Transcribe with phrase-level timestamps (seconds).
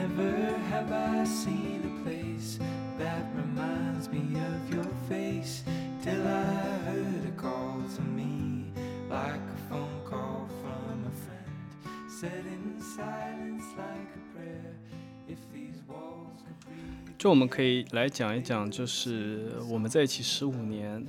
[0.00, 2.58] Never have I seen a place
[2.98, 5.62] that reminds me of your face
[6.02, 6.44] till I
[6.88, 8.72] heard a call to me
[9.10, 11.52] like a phone call from a friend
[12.08, 14.72] said in silence like a prayer
[15.28, 21.06] if these walls could breathe 就我们可以来讲一讲，就是我们在一起十五年，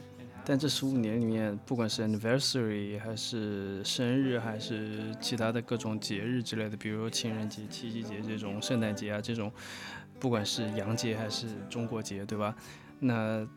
[0.51, 9.49] 但这十五年里面，不管是 anniversary 还是生日，还是其他的各种节日之类的，比如说情人节、七夕节这种、圣诞节啊这种，
[10.19, 12.53] 不管是洋节还是中国节，对吧？
[12.99, 13.47] 那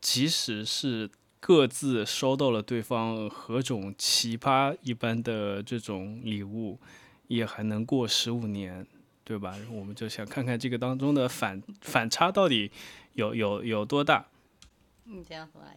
[0.00, 1.10] 即使是
[1.40, 6.78] 各自收到了对方何种奇葩一般的这种礼物，
[7.26, 8.86] 也还能过十五年，
[9.24, 9.56] 对吧？
[9.72, 12.70] 我们就想看看这个当中的反反差到底
[13.14, 14.26] 有有有多大。
[15.02, 15.76] 你这样怎么来？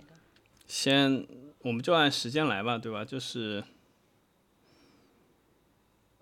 [0.70, 1.28] 先，
[1.64, 3.03] 我们就按时间来吧，对吧？
[3.03, 3.64] 就是，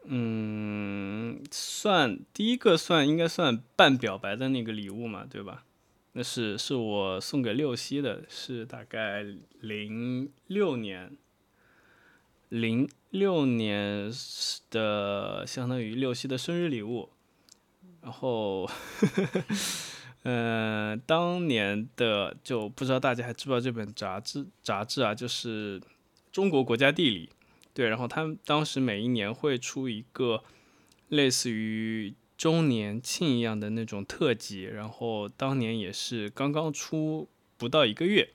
[0.06, 5.66] 嗯，算第一个算应该算半表白的那个礼物嘛，对吧？
[6.14, 9.25] 那是是我送给六夕的，是大概
[9.59, 11.18] 零六年，
[12.48, 14.09] 零六年
[14.72, 17.09] 的相当于六夕的生日礼物，
[18.02, 18.68] 然后。
[20.23, 25.79] 嗯，当年的就不知道大家还知不知道这本杂志杂志啊，就是
[26.31, 27.27] 《中国国家地理》。
[27.73, 30.43] 对，然后他们当时每一年会出一个
[31.09, 38.29] 类似于周年庆一样的那种特辑，然后当年也是刚刚出不到一个月。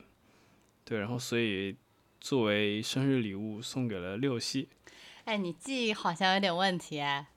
[0.85, 1.77] 对，然后所以
[2.21, 4.69] 作为生日礼物送给了六夕。
[5.25, 7.29] 哎，你记忆好像有点问题哎。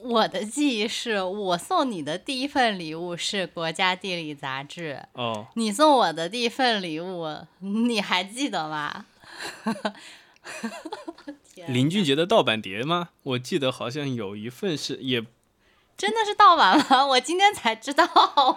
[0.00, 7.26] 我的记忆是我送你的第一份礼物是《国家地理》杂志，哦，你送我的第一份礼物，
[7.60, 9.06] 你还记得吗？
[11.54, 13.10] 天林俊杰的盗版碟吗？
[13.22, 15.24] 我记得好像有一份是也
[15.96, 17.06] 真的是盗版吗？
[17.06, 18.04] 我今天才知道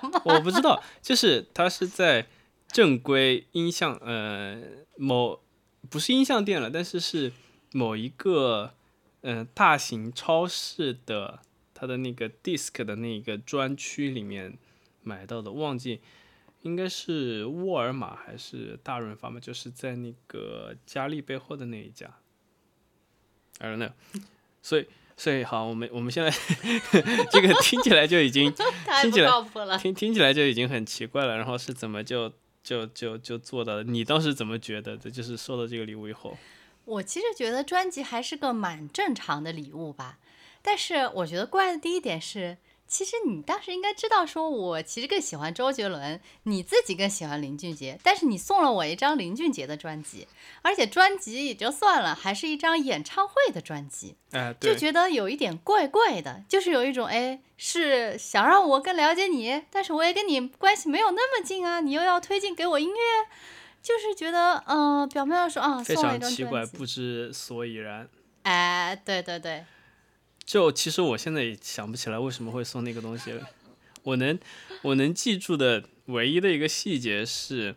[0.01, 0.21] 吗？
[0.25, 2.25] 我不知道，就是他是在
[2.71, 4.57] 正规音像呃
[4.97, 5.39] 某
[5.89, 7.31] 不是音像店了，但是是
[7.71, 8.73] 某一个
[9.25, 11.39] 嗯、呃大型超市的
[11.73, 14.57] 它的那个 disc 的那个专区里面
[15.01, 15.99] 买到的，忘记
[16.61, 22.13] 应该是沃尔玛还是大润发嘛，就是在那个佳丽背后的那一家
[23.59, 23.91] ，I don't know，
[24.61, 24.87] 所以。
[25.17, 26.29] 所以好，我们我们现在
[27.31, 28.53] 这个听起来就已经
[29.01, 29.31] 听起来。
[29.79, 32.29] 听听起来就已经很奇怪了，然后是怎么就
[32.61, 33.83] 就就就做到的？
[33.85, 35.09] 你当时怎么觉得的？
[35.09, 36.37] 就是收到这个礼物以后，
[36.85, 40.18] 我其实觉得专辑还是个蛮正常的礼物吧，
[40.62, 42.57] 但是我觉得怪的第一点是，
[42.88, 50.28] 其实你当时应该知道，说我其实更喜欢周杰伦，你自己更喜欢林俊杰，但是你送了我一张林俊杰的专辑，
[50.62, 62.96] 而且专辑也就算了，还是一张演唱会的专辑，哎，就，觉得有一点怪怪的，就是有一种哎，是想让我更了解你，但是我也跟你关系没有那么近啊，你又要推荐给我音乐，
[63.85, 68.09] 就是觉得嗯、呃表面上说啊，非常奇怪，不知所以然。
[68.41, 69.63] 哎，对对对，
[70.44, 73.47] 就其实我现在也想不起来为什么会送那个东西了。
[74.01, 74.40] 我能
[74.81, 77.75] 我能记住的唯一的一个细节是，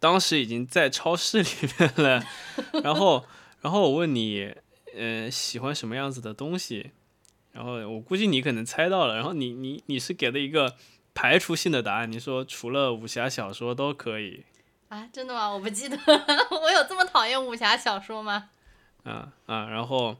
[0.00, 1.48] 当时已经在超市里
[1.78, 2.24] 面了，
[2.82, 3.26] 然后
[3.60, 4.54] 然后我问你，
[4.96, 6.92] 呃，喜欢什么样子的东西？
[7.52, 10.76] 然后我估计你可能猜到了，然后你你你是给了一个
[11.12, 14.44] 排除性的答案，你说除了武侠小说都可以。
[14.92, 15.48] 啊，真的吗？
[15.50, 15.96] 我不记得，
[16.50, 18.50] 我有这么讨厌武侠小说吗？
[19.04, 20.14] 啊啊，然后，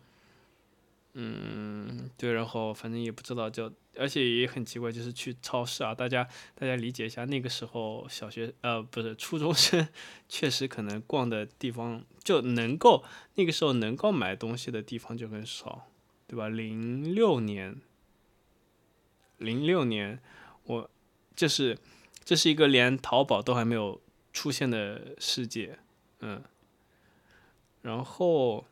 [1.13, 9.87] 嗯，对，然后反正也不知道就，而且也很奇怪，就是去超市啊，大家大家理解一下，那个时候小学呃不是初中生，
[10.27, 13.05] 确实可能逛的地方就能够
[13.35, 15.87] 那个时候能够买东西的地方就很少，
[16.27, 16.49] 对吧？
[16.49, 17.79] 零六年，
[19.37, 20.19] 零六年，
[20.65, 20.91] 我
[21.37, 21.79] 就是
[22.25, 24.01] 这是一个连淘宝都还没有
[24.33, 25.79] 出现的世界，
[26.21, 26.43] 嗯，
[27.83, 28.65] 然后。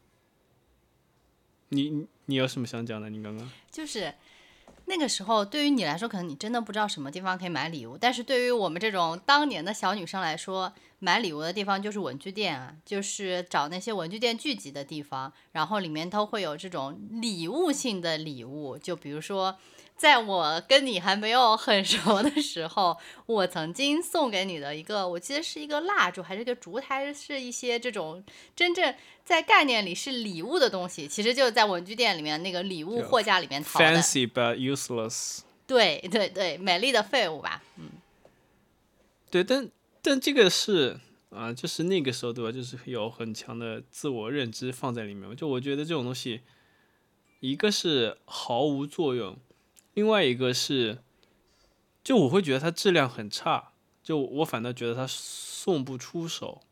[1.72, 3.08] 你你有什么想讲的？
[3.08, 4.12] 你刚刚就是
[4.86, 19.56] 那个时候，对于你来说，可能你真的不知道什么地方可以买礼物，但是对于我们这种当年的小女生来说，买礼物的地方就是文具店啊，就是找那些文具店聚集的地方，然后里面都会有这种礼物性的礼物，就比如说。
[20.00, 28.24] 在我跟你还没有很熟的时候，我曾经送给你的一个，我记得是一个蜡烛还是一个烛台，是一些这种
[28.56, 28.94] 真正
[29.26, 33.84] 在概念里是礼物的东西，其实就是在文具店里面那个礼物货架里面淘的。
[33.84, 35.40] fancy but useless。
[35.66, 37.62] 对对对，美丽的废物吧。
[37.76, 37.90] 嗯
[39.30, 39.68] 对，但
[40.00, 40.98] 但这个是
[41.28, 42.50] 啊、就是那个时候对吧？
[42.50, 45.36] 就是有很强的自我认知放在里面。
[45.36, 46.40] 就我觉得这种东西，
[47.40, 49.36] 一个是毫无作用，
[49.94, 51.02] 另外一个是，
[52.02, 53.72] 就我会觉得它质量很差，
[54.02, 56.62] 就我反倒觉得它送不出手。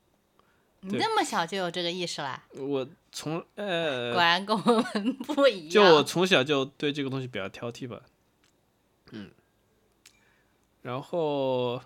[0.80, 2.44] 你那么小就有这个意识啦？
[2.54, 5.70] 我从呃 果，然跟我们不一样。
[5.70, 8.02] 就我从小就对这个东西比较挑剔吧。
[9.10, 9.32] 嗯，
[10.82, 11.82] 然后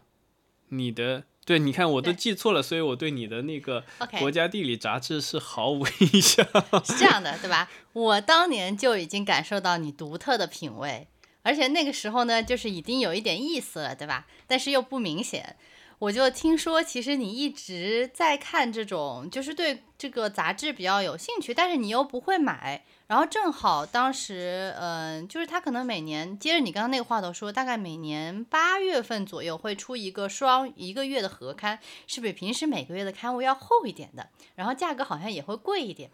[0.69, 3.83] 你的对，你看我都记错了，所以我对你的那个
[4.19, 6.47] 国家地理杂志是毫无印象。
[6.85, 7.71] 是这样的，对吧？
[7.95, 11.09] 我当年就已经感受到你独特的品味，
[11.43, 14.27] 而且那个时候呢，就是已经有一点意思了，对吧？
[14.47, 15.57] 但是又不明显。
[15.99, 22.83] 我就听说，其实你一直在看这种，就是对这个杂志比较有兴趣，但是你又不会买。
[23.07, 31.79] 然后正好当时，嗯、就是他可能每年接着你刚刚那个话头说，大概每年八月份左右会出一个双一个月的合刊，
[32.09, 36.11] 是比平时每个月的刊物要厚一点的，然后价格好像也会贵一点。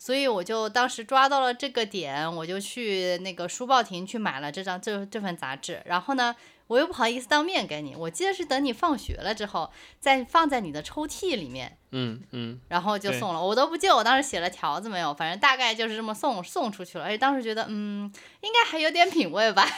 [0.00, 5.82] 所以我就当时抓到了这个点，我就去那个书报亭去买了这张这这份杂志。
[5.84, 6.34] 然后呢，
[6.68, 13.44] 我又不好意思当面给你，我记得是等你放学了之后，再放在你的抽屉里面，嗯嗯，然后就送了。
[13.44, 17.04] 我都不记得我当时写了条子没有，反正大概就是这么送送出去了。
[17.04, 18.10] 而且当时觉得，嗯，
[18.40, 19.68] 应该还有点品味吧。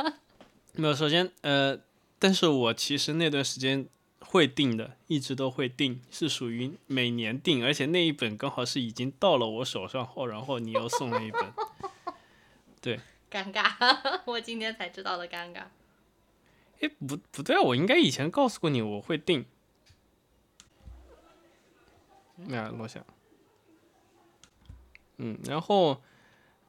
[0.76, 0.94] 没有。
[0.94, 1.78] 首先，呃，
[2.18, 3.88] 但是我其实那段时间
[4.26, 11.52] 会定的，一直都会定，是属于每年定，而且那一本刚好是已经到了我手上后，然后你又送了一本。
[12.82, 13.00] 对
[13.30, 15.64] 尴尬， 我今天才知道的尴尬。
[16.80, 19.46] 诶，不不对啊，我应该以前告诉过你我会定。
[22.36, 23.02] 那落下。
[25.16, 26.02] 嗯，然后，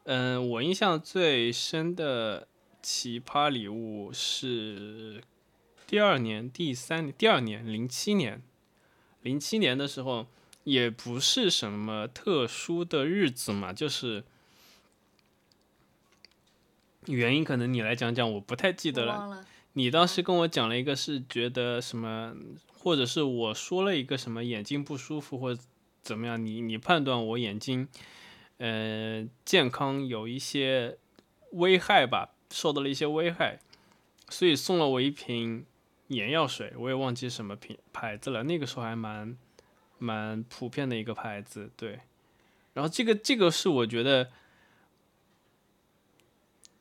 [0.05, 2.47] 嗯、我印象最深的
[2.81, 5.21] 奇葩礼物是
[5.87, 8.43] 第二年、第三年、第二年，零七年，
[9.21, 10.27] 零七年的时候，
[10.65, 14.25] 也不是什么特殊的日子嘛，就是
[17.05, 19.29] 原因可能你来讲讲，我不太记得了。
[19.29, 19.45] 了。
[19.73, 22.35] 你当时跟我讲了一个是觉得什么，
[22.77, 25.61] 或者是我说了一个什么眼睛不舒服或者
[26.01, 27.87] 怎么样，你你判断我眼睛，
[28.57, 30.97] 呃，健康有一些
[31.51, 33.59] 危害吧，受到了一些危害，
[34.29, 35.65] 所以送了我一瓶
[36.07, 39.37] 眼药水，我也忘记什么品牌子了，那个时候还蛮
[39.97, 41.99] 蛮普遍的一个牌子，对。
[42.73, 44.29] 然后这个这个是我觉得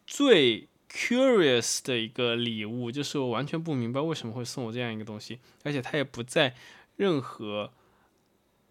[0.07, 6.55] 最 curious 的一个礼物，就是我完全不明白为什么会送我这样一个东西，而且它也不在
[6.97, 7.73] 任何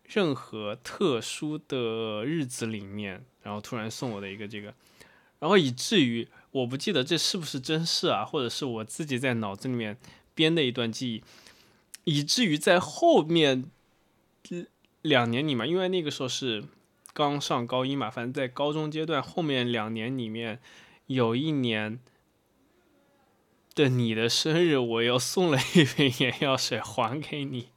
[0.04, 4.74] 任何特殊的日子里面，然后突然送我的一个这个，
[5.40, 9.98] 然后以至于我不记得这是不是真事啊，或者是我自己在脑子里面
[10.36, 11.24] 编的一段记
[12.06, 13.66] 忆，以至于在后面
[15.02, 16.64] 两年里嘛，因为那个时候是
[17.14, 20.60] 刚上高一嘛，反正在高中阶段后面两年里面。
[21.08, 22.00] 有一年
[23.76, 27.68] 的你的生日，我又送了一瓶眼药水还给你。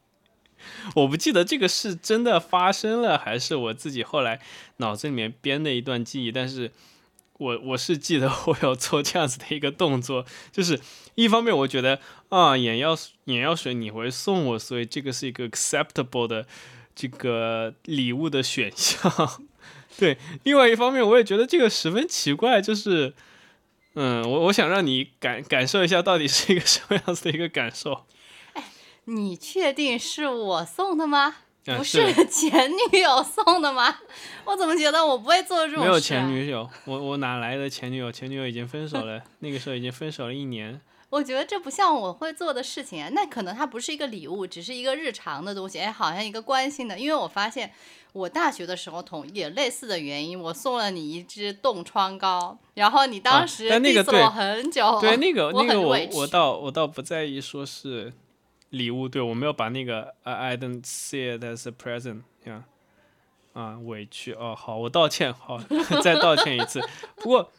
[0.95, 4.41] 我不记得这个是真的发生了，还是我自己后来
[4.79, 6.33] 脑子里面编的一段记忆。
[6.33, 6.73] 但是
[7.39, 10.79] 我我是记得 我有做这样子的一个动作，就是
[11.15, 16.47] 一方面我觉得啊眼药眼药水你会送我，所以这个是一个 acceptable 的
[16.95, 19.11] 这个礼物的选项。
[19.99, 23.15] 对，另外一方面，我也觉得这个十分奇怪，就是，
[23.95, 28.07] 嗯，我我想让你感感受一下，到底是一个什么样子的一个感受。
[29.07, 31.37] 你确定是我送的吗？
[31.77, 33.99] 不啊是是 前女友送的吗？
[34.45, 35.89] 我怎么觉得我不会做这种事、啊？
[35.89, 38.11] 没有前女友，我我哪来的前女友？
[38.11, 40.81] 前女友已经分手了，那个时候已经分手了一年。
[41.11, 46.99] 我觉得这不像我会做的事情啊，那可能它不是一个礼物，只是一个日常的东西，哎，好像一个关心的。
[46.99, 47.73] 因为我发现
[48.13, 58.13] 我大学的时候同也类似的原因，我送了你一支冻疮膏，然后你当时啊但那个 diss 了很久，对，那个我那个我我倒我倒不在意说是
[58.71, 62.65] 礼物，对我没有把那个 I I don't see it as a present 呀，
[63.55, 65.59] 啊委屈哦，好，我道歉，好，
[66.03, 66.81] 再道歉一次。
[67.17, 67.51] 不过，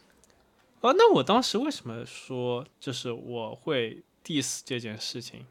[0.80, 5.46] 啊，那我当时为什么说就是我会 diss 这件事情？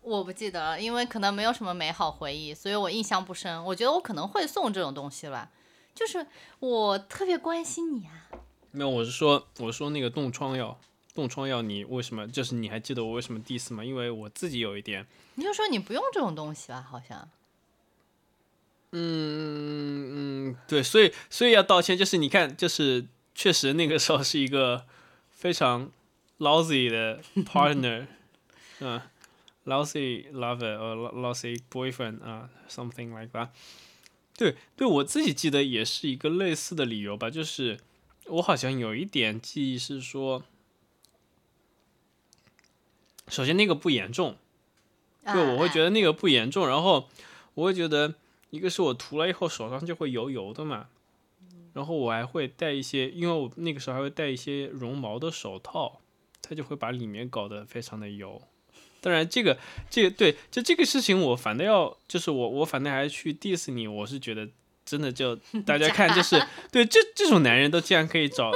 [0.00, 3.62] 我不记得了，因为可能没有什么美好回忆，所以我印象不深。
[3.64, 5.50] 我觉得我可能会送这种东西吧，
[5.94, 6.26] 就是
[6.60, 8.30] 我特别关心你啊。
[8.70, 10.78] 没有，我是说，我说那个冻疮药，
[11.18, 12.28] 冻疮药你为什么？
[12.28, 13.84] 就是你还记得我为什么 diss 吗？
[13.84, 15.04] 因为我自己有一点。
[15.34, 17.28] 你就说你不用这种东西吧，好像。
[18.92, 24.86] 嗯嗯，对，所以所以要道歉，就是你看，就是确实那个时候是一个
[25.32, 25.90] 非常
[26.38, 28.06] lousy 的 partner，
[28.78, 29.00] 嗯
[29.66, 33.48] ，lousy lover 或 lousy boyfriend 啊，something like that。
[34.36, 37.80] 对对，我自己记得也是一个类似的理由吧，就是
[38.26, 40.44] 我好像有一点记忆是说，
[43.28, 44.36] 首先那个不严重，
[45.24, 47.08] 对，我会觉得得那个不严重，然后
[47.54, 48.14] 我会觉得
[48.50, 50.86] 一个是我涂了以后手上就会油油的嘛，
[51.74, 56.00] 然后我还会戴一些，因为我那个时候还会戴一些绒毛的手套，
[56.42, 58.40] 它就会把里面搞得非常的油。
[59.00, 59.56] 当然，这个
[59.88, 64.48] 这个对，就这个事情我反倒要就是我我反正还去 diss 你，我是觉得
[64.84, 66.42] 真的就 大家看就是
[66.72, 68.50] 对这这种男人都竟然可以找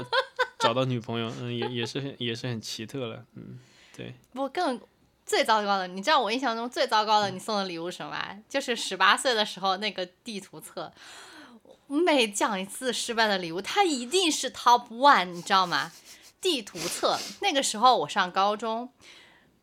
[0.58, 3.60] 找到女朋友，嗯，也也是很也是很奇特了，嗯，
[3.96, 4.14] 对。
[4.32, 4.80] 不更
[5.24, 8.38] 最糟糕的，你知道我印象中最糟糕的你送的礼物是什么？
[8.48, 10.92] 就是十八岁的时候那个地图册。
[11.86, 15.92] 每讲一次失败的礼物，它一定是 top one，你知道吗？
[16.40, 17.18] 地图册。
[17.42, 18.88] 那个时候我上高中，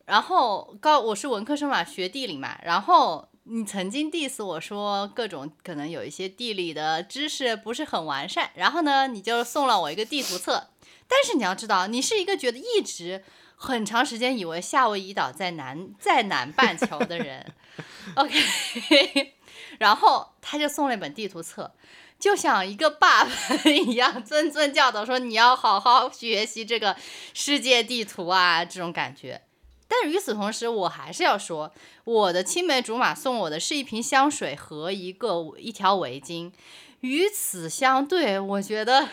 [0.06, 10.68] 然后高我是文科生嘛，学地理嘛，然后你曾经 diss 我说各种可能有一些地理的知识不是很完善，然后呢，你就送了我一个地图册。
[11.08, 13.24] 但是你要知道，你是一个觉得一直
[13.62, 17.46] 很长时间以为夏威夷岛在南在南半球的人，
[18.16, 19.34] OK，
[19.80, 21.74] 然后他就送了一本地图册，
[22.18, 23.30] 就像一个爸爸
[23.70, 26.96] 一样谆谆教导说你要好好学习这个
[27.34, 29.42] 世界地图啊，这种感觉。
[29.90, 31.74] 但是与此同时，我还是要说，
[32.06, 36.54] 我的青梅竹马送我的是一瓶香水和一个一条围巾。
[37.02, 39.10] 与此相对，我觉得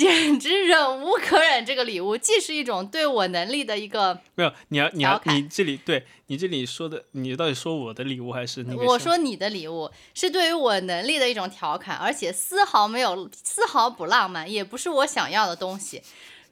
[0.08, 1.64] 简直忍无可忍。
[1.66, 8.82] 这个礼物既是一种对我能力的一个，没有，你要你要你这里对你这里说的，你到底说我的礼物还是那个？
[8.82, 16.02] 我说你的礼物是对于我能力的一种调侃，而且丝毫没有丝毫不浪漫，也不是我想要的东西。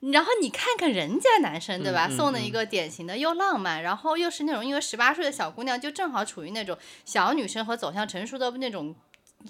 [0.00, 8.94] 然后你看看人家男生对吧，嗯嗯送的一个典型的又浪漫，然后又是那种因为十八岁的小姑娘就正好处于那种小女生和走向成熟的那种。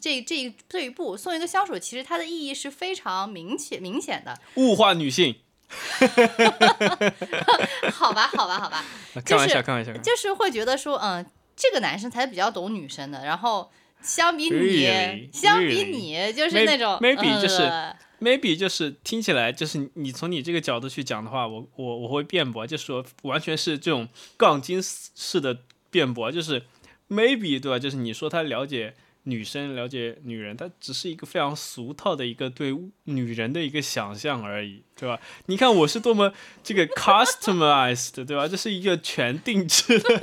[0.00, 4.38] 这这一这一步送一个香水，其实它的意义是非常明显明显的。
[4.56, 5.34] 物化女性，
[7.92, 8.84] 好吧，好吧，好吧，
[9.24, 9.92] 开玩笑，就是开玩笑。
[9.98, 11.24] 就是会觉得说，嗯，
[11.56, 13.24] 这个男生才比较懂女生的。
[13.24, 13.70] 然后
[14.02, 15.28] 相比你?
[15.32, 15.84] 相比?
[15.84, 25.58] 你，就是那种 maybe 就是呃 maybe 就是听起来就是你从你这个角度去讲的话，我我我会辩驳，就是说完全是这种杠精式的
[25.90, 26.64] 辩驳，就是
[27.08, 27.78] maybe 对吧？
[27.78, 28.94] 就是你说他了解
[29.28, 35.20] 女生，了解女人，她只是一个非常俗套的一个对女人的一个想象而已，对吧？
[35.46, 36.32] 你看我是多么
[36.62, 38.48] 这个 customized，对吧？
[38.48, 40.20] 这是一个全定制的。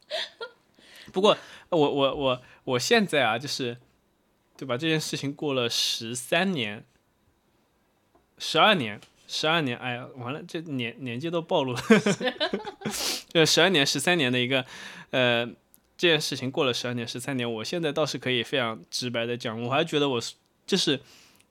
[1.12, 1.36] 不过
[1.70, 3.78] 我我我我现在啊，就是
[4.56, 4.76] 对吧？
[4.76, 6.84] 这件事情过了十三年、
[8.36, 11.80] 十二年、十二年，哎呀，完了，这年年纪都暴露了。
[13.32, 14.64] 这十二年、十三年的一个
[15.10, 15.48] 呃，
[15.98, 20.22] 这件事情过了十二年、十三年，我现在倒是可以非常直白的讲，我还觉得我
[20.66, 21.00] 就是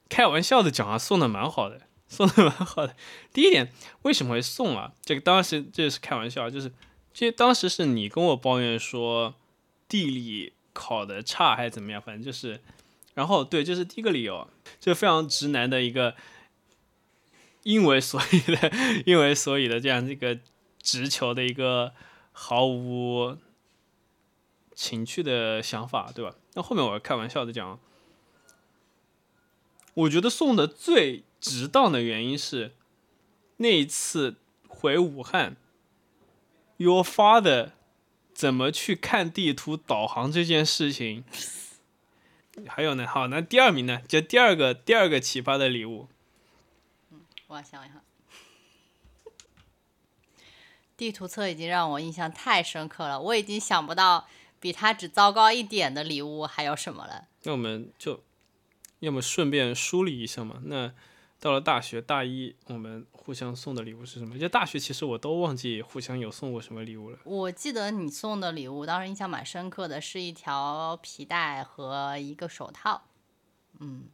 [0.10, 2.96] 开玩笑的讲啊，送的蛮好的，送的蛮好的。
[3.32, 4.94] 第一点，为什么会送啊？
[5.04, 6.72] 这个当时这是开玩笑，就是
[7.14, 9.36] 其实当时是你跟我抱怨说
[9.88, 12.60] 地理考的差还是怎么样，反正就是。
[13.14, 14.48] 然后对，这是第一个理由，
[14.80, 16.14] 就非常直男的一个，
[17.64, 18.72] 因为所以的，
[19.08, 20.38] 因为所以的这样一个
[20.84, 21.94] 直球的一个
[22.32, 23.36] 毫无
[24.78, 26.36] 情趣的想法，对吧？
[26.54, 27.80] 那后面我要开玩笑的讲，
[29.96, 32.76] 我觉得送的最值当的原因是
[33.58, 34.36] 那一次
[34.68, 35.58] 回武汉
[36.78, 37.72] ，Your father
[38.36, 41.24] 怎么去看地图导航这件事情。
[42.68, 44.04] 还有呢，好，那第二名呢？
[44.08, 46.08] 就第二个第二个奇葩的礼物，
[47.10, 48.02] 嗯我想一下，
[50.96, 54.28] 地图册已经让我印象太深刻了，我已经想不到
[54.60, 57.28] 比它只糟糕一点的礼物还有什么了。
[57.44, 58.24] 那我们就
[59.00, 60.62] 要么顺便梳理一下嘛。
[60.66, 60.94] 那
[61.40, 64.38] 到了大学大一，我们互相送的礼物是什么？
[64.40, 67.20] 就大学其实我都忘记互相有送过什么礼物了。
[67.24, 73.04] 我记得你送的礼物，当时印象蛮深刻的，是一条皮带和一个手套。
[73.80, 74.06] 嗯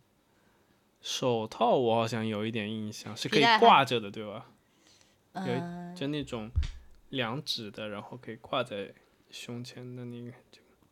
[1.01, 4.45] 手套我好像有一点印象，是可以挂着的，对吧？
[5.35, 6.49] 有嗯、就那种
[7.09, 8.93] 两指的，然后可以挂在
[9.33, 10.31] 胸前的那个。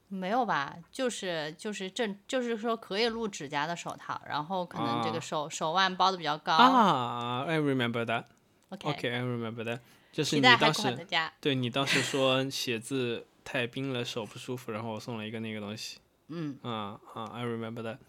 [0.10, 0.76] 没有吧？
[0.92, 6.54] 就是就是正就是说可以露指甲的手套，然后可能这啊个手、手腕包的比较高。
[6.54, 8.26] 啊，I remember that.
[8.68, 9.80] OK，, I remember that.
[10.12, 11.08] 就是你当时。
[11.40, 16.00] 对你当时说写字太冰了，手不舒服，然后我送了一个那个东西。
[16.28, 18.00] 嗯，啊啊，I remember that。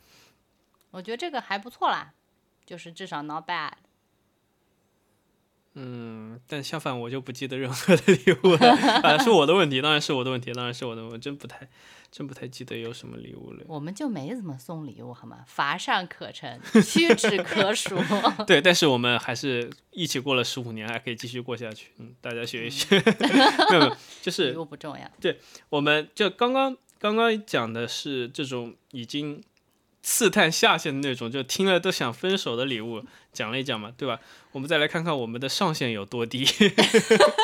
[0.91, 2.15] 我觉得这个还不错啦，
[2.67, 3.75] 就是至少 not bad。
[5.75, 8.71] 嗯，但相反我就不记得任何的礼物了，
[9.03, 11.67] 啊，是我的问题，当然是我的问题，当然是我的，我真不太，
[12.11, 13.65] 真不太记得有什么礼物了。
[13.67, 15.39] 我们就没怎么送礼物，好吗？
[15.47, 17.97] 乏善可陈，屈指可数。
[18.47, 21.89] 对，但是我们还是一起过了十五年，还可以继续过下去。
[21.99, 23.01] 嗯，大家学一学。
[23.71, 25.11] 没有没有，就 是礼物不重要。
[25.21, 25.39] 对
[25.71, 29.43] 我们就刚刚刚刚讲的是这种已经
[30.03, 34.21] 刺探下限的那种，就听了都想分手的礼物，讲了一讲嘛，对吧？
[34.51, 36.45] 我们再来看看我们的上限有多低。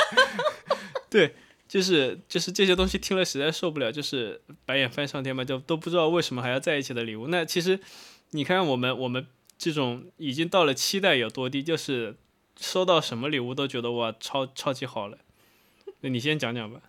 [1.08, 1.34] 对，
[1.68, 7.28] 就是就是这些东西听了实在受不了，就是白眼翻上天嘛，就都不知道为什么还要在一起的礼物。
[7.28, 7.78] 那其实
[8.30, 12.16] 你看我们我们这种已经到了期待有多低，就是
[12.60, 15.18] 收到什么礼物都觉得哇超超级好了。
[16.00, 16.80] 那你先讲讲吧。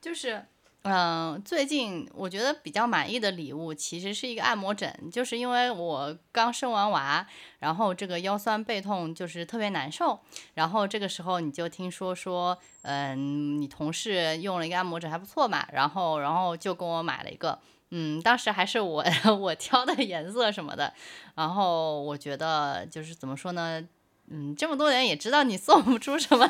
[0.00, 0.46] 就是，
[0.84, 7.24] 嗯、最近我觉得比较满意的礼物其实是一个按摩枕，就是因为我刚生完娃，
[7.60, 10.18] 然后这个腰酸背痛就是特别难受，
[10.54, 17.58] 然后这个时候你就听说说，嗯、你同事用了一个按摩枕还不错嘛，然后然后就跟我买了一个。
[17.94, 19.04] 嗯，当时还是我
[19.38, 20.92] 我挑的颜色什么的，
[21.34, 23.86] 然后我觉得就是怎么说呢，
[24.34, 26.46] 嗯，这么多年也知道你送不出什么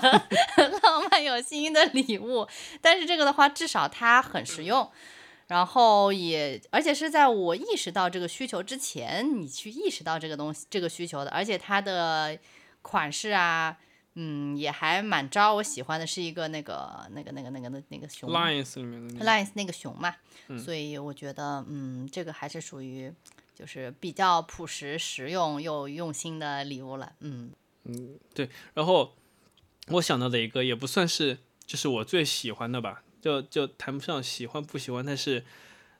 [0.82, 2.46] 浪漫有新意的礼物，
[2.80, 4.88] 但是这个的话，至少它很实用，
[5.48, 12.38] 然后也而且是在我意识到这个需求之前，你去意识到这个东西这个需求的，而且它的
[12.82, 13.76] 款式啊，
[14.14, 19.26] 嗯，也还蛮招我喜欢的，是一个那个那个那个那个那那个熊 Lines 里面的那个。
[19.26, 20.14] Lines 那个熊嘛，
[20.56, 23.12] 所以我觉得，嗯，这个还是属于
[23.56, 27.50] 就是比较朴实、实用又用心的礼物了，嗯。
[28.74, 29.14] 然后
[29.88, 35.44] 我想到的一个也不算是，就是我最喜欢的吧，就就谈不上喜欢不喜欢，但是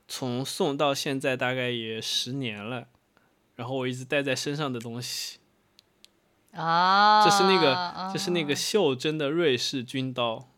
[0.06, 2.86] 从送到现在大概也十年了，
[3.56, 5.38] 然后我一直带在身上的东西，
[6.52, 10.49] 啊，这是那个这是那个袖珍的瑞士军刀，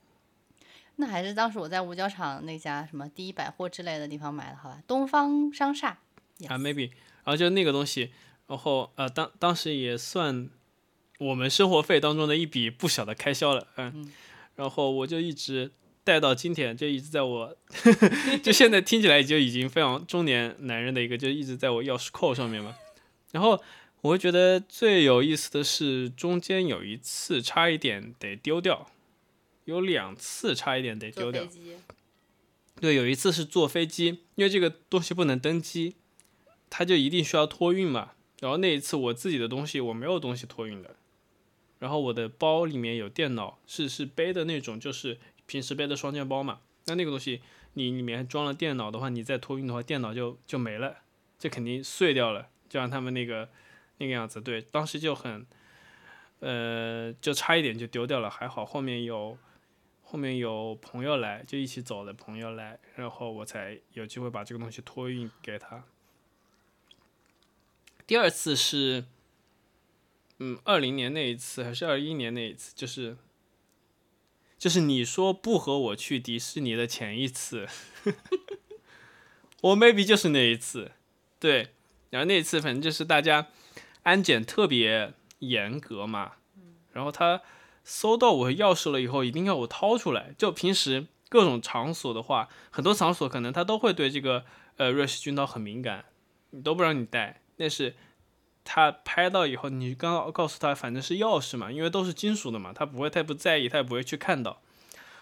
[0.97, 4.83] 那还是当时我在五角场那家什么第一百货之类的地方买的，好吧？
[4.87, 5.99] 东方商厦啊
[6.39, 6.91] Yes，maybe，
[7.25, 8.13] 然后就那个东西，
[8.47, 10.49] 然后呃，当当时也算
[11.19, 14.13] 我们生活费当中的一笔不小的开销了，嗯，
[14.57, 15.71] 然后我就一直
[16.03, 17.57] 带到今天，就一直在我，
[18.43, 22.75] 就现在听起来就已经非常中年男人的一个，就一直在我钥匙扣上面嘛，
[23.33, 23.63] 然后
[24.01, 28.91] 我会觉得最有意思的是中间有一次差一点得丢掉，
[29.65, 31.47] 有两次差一点得丢掉。
[32.81, 35.95] 对，有一次是坐飞机，因为这个东西不能登机，
[36.69, 38.11] 它就一定需要托运嘛。
[38.41, 40.95] 然后那一次我自己的东西我没有东西托运的，
[41.79, 46.61] 然后我的包里面有电脑，是是背的那种，就是平时背的双肩包嘛。
[46.87, 47.41] 那那个东西
[47.75, 50.99] 你里面装了电脑的话，你再托运的话，电脑就就没了，
[51.39, 53.49] 就肯定碎掉了，就像他们那个
[53.99, 54.41] 那个样子。
[54.41, 55.47] 对，当时就很，
[56.41, 59.37] 呃，就差一点就丢掉了，还好后面有。
[60.07, 65.83] 后面有朋友来，就一起走的朋友来，然后我才有机会把这个东西托运给他。
[68.07, 69.07] 第二次是，
[70.45, 73.17] 嗯，二零年那一次还是二一年那一次，就是，
[74.59, 77.67] 就是你说不和我去迪士尼的前一次，
[79.63, 80.93] 我 maybe 就是那一次，
[81.41, 81.71] 对，
[82.11, 83.47] 然后那一次反正就是大家
[84.03, 86.33] 安检特别严格嘛，
[86.93, 87.41] 然后他。
[87.87, 90.35] 搜到我钥匙了以后，一定要我掏出来。
[90.39, 94.47] 就平时各种场所的话，很多场所可能他都会对这个
[94.79, 96.07] 呃瑞士军刀很敏感，
[96.53, 97.43] 你都不让你带。
[97.57, 97.95] 那是
[98.65, 104.63] 他拍到以后，你刚告诉他，反正是钥匙嘛，因为都是金属的嘛，他不会太不在意，他也不会去看到。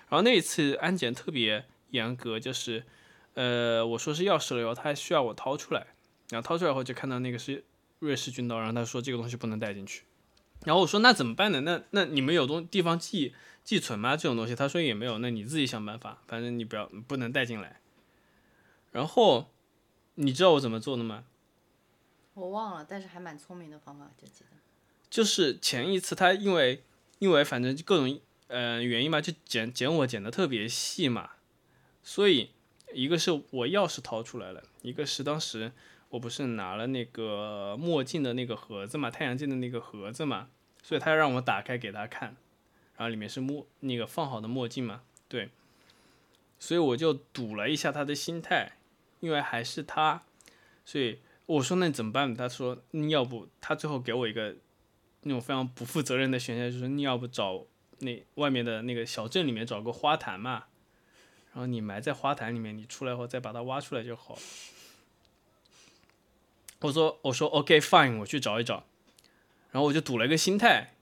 [0.09, 2.85] 然后那一次安检特别严格，就是
[3.35, 5.89] 呃我说是钥匙了以后，他还需要我掏出来，
[6.31, 7.65] 然后掏出来以后就看到那个是
[7.99, 10.05] 瑞士军刀，然后他说这个东西不能带进去。
[10.65, 11.61] 然后我说那怎么办呢？
[11.63, 14.17] 那那你们有东地方寄寄存吗？
[14.17, 17.81] 这种东西，他说也没有，那你自己想办法，反正你不要不能带进来。
[18.93, 19.51] 然后
[20.15, 21.25] 你知道我怎么做的吗？
[22.35, 24.57] 我忘了，但是还蛮聪明的方法，就记得。
[25.11, 26.83] 就是前一次他因为
[27.19, 31.33] 因为反正各种呃原因嘛，就剪剪我剪的特别细嘛，
[32.03, 32.51] 所以
[32.93, 35.73] 一个是我钥匙掏出来了，一个是当时。
[36.13, 40.51] 我不是拿了那个墨镜的那个盒子嘛，太阳镜的那个盒子嘛，
[40.83, 42.37] 所以他让我打开给他看，
[42.99, 45.49] 然后里面是墨那个放好的墨镜嘛，对，
[46.59, 48.73] 所以我就赌了一下他的心态，
[49.21, 50.25] 因为还是他，
[50.85, 51.21] 所以
[51.53, 52.35] 我说那怎么办？
[52.35, 54.57] 他说你要不他最后给我一个
[55.23, 57.67] 那种非常不负责任的选项，就是你要不找
[57.99, 60.65] 那外面的那个小镇里面找个花坛嘛，
[61.53, 64.41] 然后你埋在花坛里面，你出来后再把它挖出来就好了。
[66.81, 68.87] 我说我说 OK fine，我去找一找，
[69.71, 70.95] 然后我就赌了一个心态，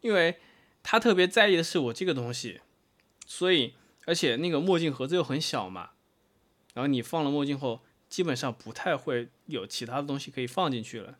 [0.00, 0.38] 因为
[0.82, 2.60] 他特别在意的是我这个东西，
[3.24, 5.90] 所以而且那个墨镜盒子又很小嘛，
[6.74, 7.80] 然后你放了墨镜后，
[8.12, 11.16] 基本上不太会有其他的东西可以放进去了。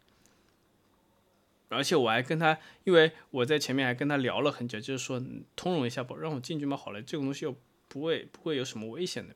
[1.70, 7.56] 而且我还跟他，因为我在前面还跟他聊了很久，就是说嗯通融一下吧，让我进去嘛，好了，这个东西又
[7.88, 9.34] 不会不会有什么危险的。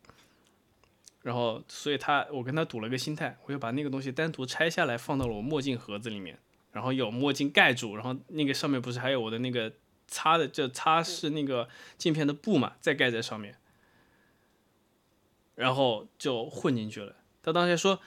[1.23, 6.39] 然后，所以他我跟他赌了个心态，我就把那个东西单独拆下来放到了我墨镜盒子里面，
[6.73, 9.73] 然后有墨镜盖住，然后那个上面不是还有我的那个
[10.07, 13.57] 擦的，就擦拭那个镜片的布嘛，再盖在上面，
[15.55, 17.17] 然后就混进去了。
[17.47, 17.99] 他当时说。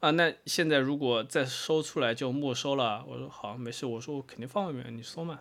[0.00, 3.02] 啊，那现在如果再收出来就没收了。
[3.08, 3.86] 我说好，没事。
[3.86, 5.40] 我说我肯定放外面，你收嘛。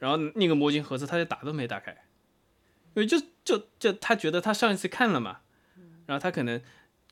[0.00, 1.92] 然后那个魔镜盒子他就打都没打开，
[2.94, 5.42] 因为就就就他觉得他上一次看了嘛，
[6.06, 6.60] 然后他可能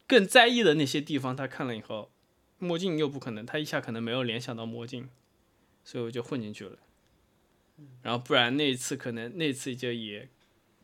[0.09, 2.11] 更在意的那些地方他看了以后，
[2.59, 5.09] 墨镜又不可能，他一下可能没有联想到墨镜，
[5.85, 6.79] 所以我就混进去了。
[8.03, 10.29] 然后不然那一次可能那次就也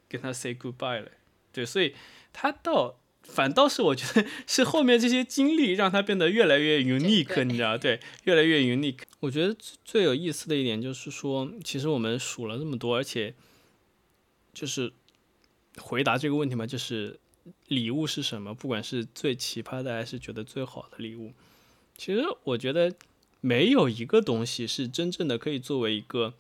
[0.09, 1.11] 跟他 say goodbye 了。
[1.50, 1.96] 对，所以
[2.33, 3.00] 他到。
[3.33, 7.79] 反倒是我觉得 是后面这些经历让他变得越来越 unique，你知道？
[7.79, 9.01] 对，越来越 unique。
[9.21, 13.35] 我觉得最有意思的一点就是说，其实我们数了这么多，而且
[14.53, 14.93] 就是
[15.79, 17.19] 回答这个问题嘛，就是
[17.69, 18.55] 礼物是什么？
[18.55, 21.33] 不管是最奇葩的还是觉得最好的礼物，
[21.97, 22.93] 其实我觉得
[23.40, 26.35] 没有一个东西是真正的可以作为一个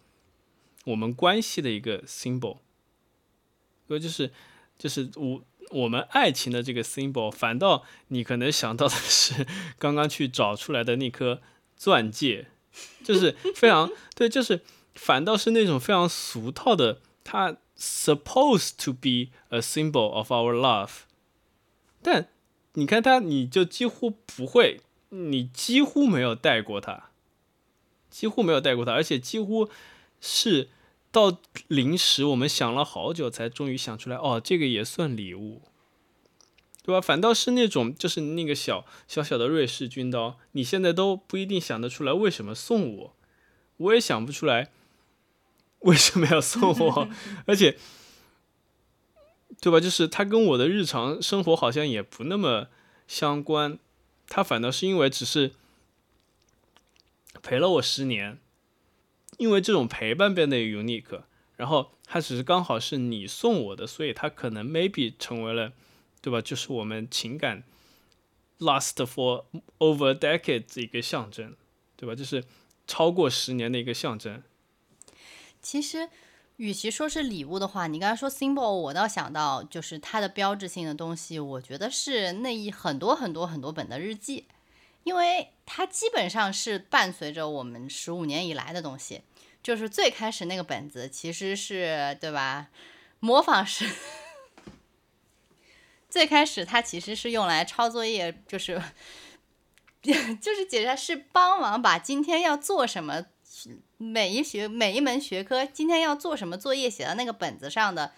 [0.86, 2.58] 我们关系的一个 symbol。
[3.86, 4.30] 因为就是
[4.78, 5.44] 就是我。
[5.70, 9.46] 我们爱情的这个 symbol，反倒你可能想到的是
[9.78, 11.40] 刚刚去找出来的那颗
[11.76, 12.48] 钻戒，
[13.04, 14.62] 就是非常对，就是
[14.94, 20.90] 反倒是那种非常俗套的，它 supposed to be a symbol of our love，
[22.02, 22.28] 但
[22.74, 24.80] 你看它，你就几乎不会，
[25.10, 27.10] 你几乎没有戴过它，
[28.10, 29.68] 几乎没有戴过它，而且几乎
[30.20, 30.68] 是。
[31.12, 35.62] 到临时，我们想了好久，才终于想出来，哦，这个也算礼物，
[36.84, 37.00] 对吧？
[37.00, 43.16] 反倒是那种，就是那个小小小的瑞士军刀，你现在都不一定想得出来为什么送我，
[43.78, 44.70] 我也想不出来
[45.80, 47.08] 为什么要送我，
[47.46, 47.76] 而且，
[49.60, 49.80] 对吧？
[49.80, 52.68] 就是它跟我的日常生活好像也不那么
[53.08, 53.78] 相关，
[54.28, 55.52] 它反倒是因为只是
[57.42, 58.38] 陪了我十年。
[59.40, 61.22] 因为这种陪伴变得 unique，
[61.56, 65.72] 然后它只是刚好是你送我的，所以它可能 maybe 成为了，
[66.20, 66.42] 对吧？
[66.42, 67.64] 就是我们情感
[68.58, 69.46] last for
[69.78, 71.56] over decades 一个象征，
[71.96, 72.14] 对吧？
[72.14, 72.44] 就是
[72.86, 74.42] 超过十年的一个象征。
[75.62, 76.10] 其实，
[76.56, 84.46] 与其说是礼物的话，你刚才说 symbol，我倒想到就是它的标志性的东西，我觉得是那一很多很多很多本的日记，
[85.04, 89.22] 因为它基本上是伴随着我们十五年以来的东西。
[89.62, 92.68] 就是最开始那个本子，其实是对吧？
[93.20, 93.88] 模仿是
[96.08, 98.80] 最开始它其实是用来抄作业，就是
[100.02, 103.26] 就是解释是帮忙把今天要做什么，
[103.98, 108.12] 每一学每一门学科今天要做什么作业写到那个本子上的。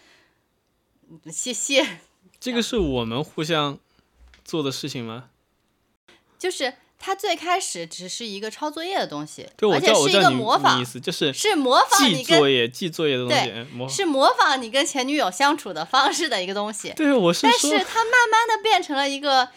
[1.30, 1.98] 谢谢。
[2.38, 3.78] 这个是我们互相
[4.44, 5.30] 做的事情吗？
[6.38, 6.74] 就是。
[7.04, 13.36] 它最开始只是一个抄作业的东西，而且是一个模仿，意思就是是模仿你记作业、记作业的东
[13.88, 16.92] 西，是模仿你跟前女友相处的方式的一个东西。
[16.94, 19.48] 对，我是但是它慢慢的变成了一个，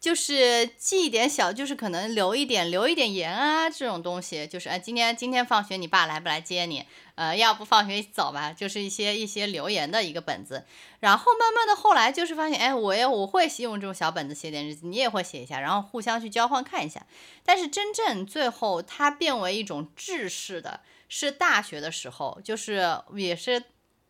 [0.00, 6.84] 就是记一点小，就是可能留一点、留一点言啊这种东西，就是哎，今天今天放学你爸来不来接你？
[7.16, 10.64] 呃，要不放学一起走吧，就是一些一些留言的一个本子，
[11.00, 17.04] 然后慢慢的后来就是发现，哎，我也我会用这种小本子写点日记，你也会写一下，然后互相去交换看一下。
[17.44, 23.64] 但是真正最后它变为一种制式的，是大学的时候，就是也是。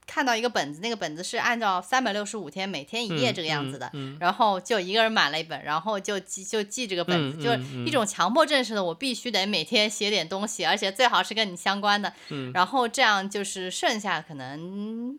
[0.07, 3.91] 看到一个本子，那个本子是按照三百六十五天每天一页这个样子的，
[4.21, 12.13] 然后就一个人买了一本，然后就记就记这个本子，就是一种强迫症似的，我必须得每天写点东西，而且最好是跟你相关的，
[12.55, 15.19] 然后这样就是剩下可能。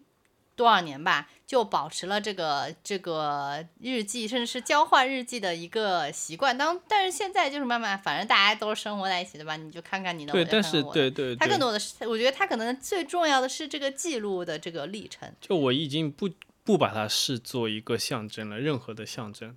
[0.58, 6.56] 多少年吧，就保持了这个这个日记，甚至是交换日记的一个习惯。
[6.58, 15.34] 当但是现在就是慢慢，反正大家都是生活在一起的吧，你就看看你的，对，但是对对，他更多的是，我觉得他可能最重要的是这个记录的这个历程。
[15.40, 16.30] 就我已经不
[16.66, 19.56] 不把它视作一个象征了，任何的象征。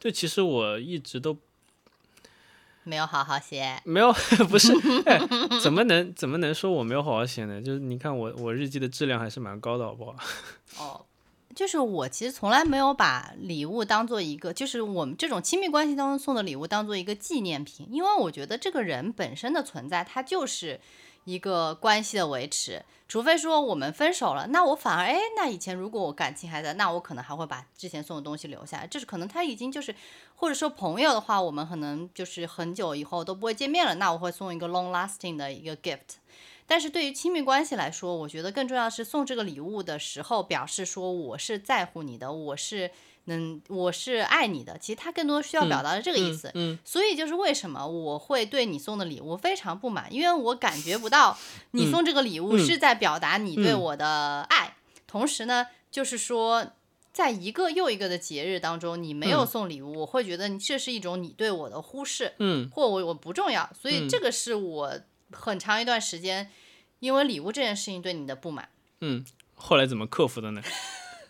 [0.00, 1.38] 就，其实我一直都。
[2.84, 4.12] 没有好好写，没有
[4.50, 4.72] 不是，
[5.62, 7.62] 怎么能怎么能说我没有好好写呢？
[7.62, 10.16] 就是你看我我日记的质量还是蛮高的，好不好？
[10.82, 11.06] 哦，
[11.54, 20.80] 就是我其实从来没有把礼物当做一个，就是我们这种亲密关系当中送的礼物当做一个纪念品，因为我觉得这个人本身的存在，它就是
[21.24, 22.82] 一个关系的维持。
[23.06, 28.86] 除非说我们分手了，那我反而哎，那以前如果我感情还在，那我可能还会把之前送的东西留下来。
[28.86, 29.94] 就是可能他已经就是，
[30.34, 36.21] 或者说朋友的话，我们可能就是很久以后都不会见面了，那我会送一个 long lasting 的一个 gift。
[36.72, 42.90] 但是对于亲密关系来说，我觉得更重要是送这个礼物的时候，表示说我是在乎你的，我是
[43.24, 44.78] 能，我是爱你的。
[44.78, 46.50] 其实他更多需要表达的这个意思。
[46.54, 51.36] 嗯，所以就是为什么我会对你送的礼物非常不满，因为我感觉不到
[51.72, 54.74] 你送这个礼物是在表达你对我的爱。
[55.06, 56.68] 同时呢，就是说，
[57.12, 63.68] 在一个又一个的节日当中，你没有送礼物，我会觉得这是一种你对我的忽视，嗯，或我我不重要。
[63.78, 64.98] 所以这个是我
[65.32, 66.50] 很长一段时间。
[67.02, 68.68] 因为礼物这件事情对你的不满，
[69.00, 69.24] 嗯，
[69.56, 70.62] 后来怎么克服的呢？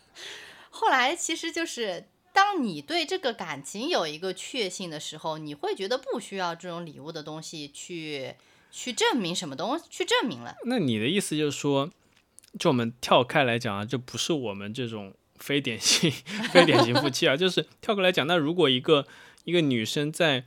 [0.68, 8.34] 后来其实就是当你对这个感情有一个确信的时候，你会觉得不需要这种礼物的东西去
[8.70, 10.54] 去证明什么东西，去证明了。
[10.66, 11.90] 那你的意思就是说，
[12.58, 16.10] 就我们跳开来讲啊，这不是我们这种非典型
[16.52, 19.06] 非典型夫妻啊，就是跳过来讲，那如果一个
[19.44, 20.44] 一个女生在。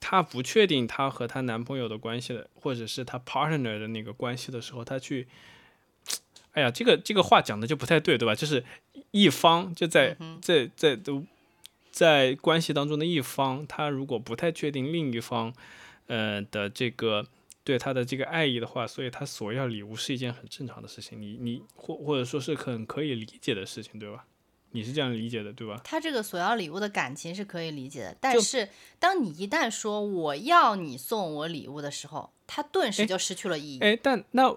[0.00, 5.28] 她不确定她和她男朋友的关系的，或者是她 partner 的那个关系的时候，她去，
[6.52, 8.34] 哎呀，这个这个话讲的就不太对，对吧？
[8.34, 8.64] 就是
[9.12, 11.24] 一方就在在在都
[11.90, 15.52] 在关系当中的一方，他如果不太确定另一方，
[16.06, 17.26] 呃的这个
[17.62, 24.24] 对他的这个爱意的话，所以他索要礼物是一件很正常的事情，你你或或者说是很可以理解的事情，对吧？
[24.72, 25.80] 你是这样理解的，对吧？
[25.82, 33.80] 他这个索要礼物的感情是可以理解的，但是当你一旦说我要你送我礼物的时候，他顿时就失去了意义。
[33.80, 34.56] 哎，但那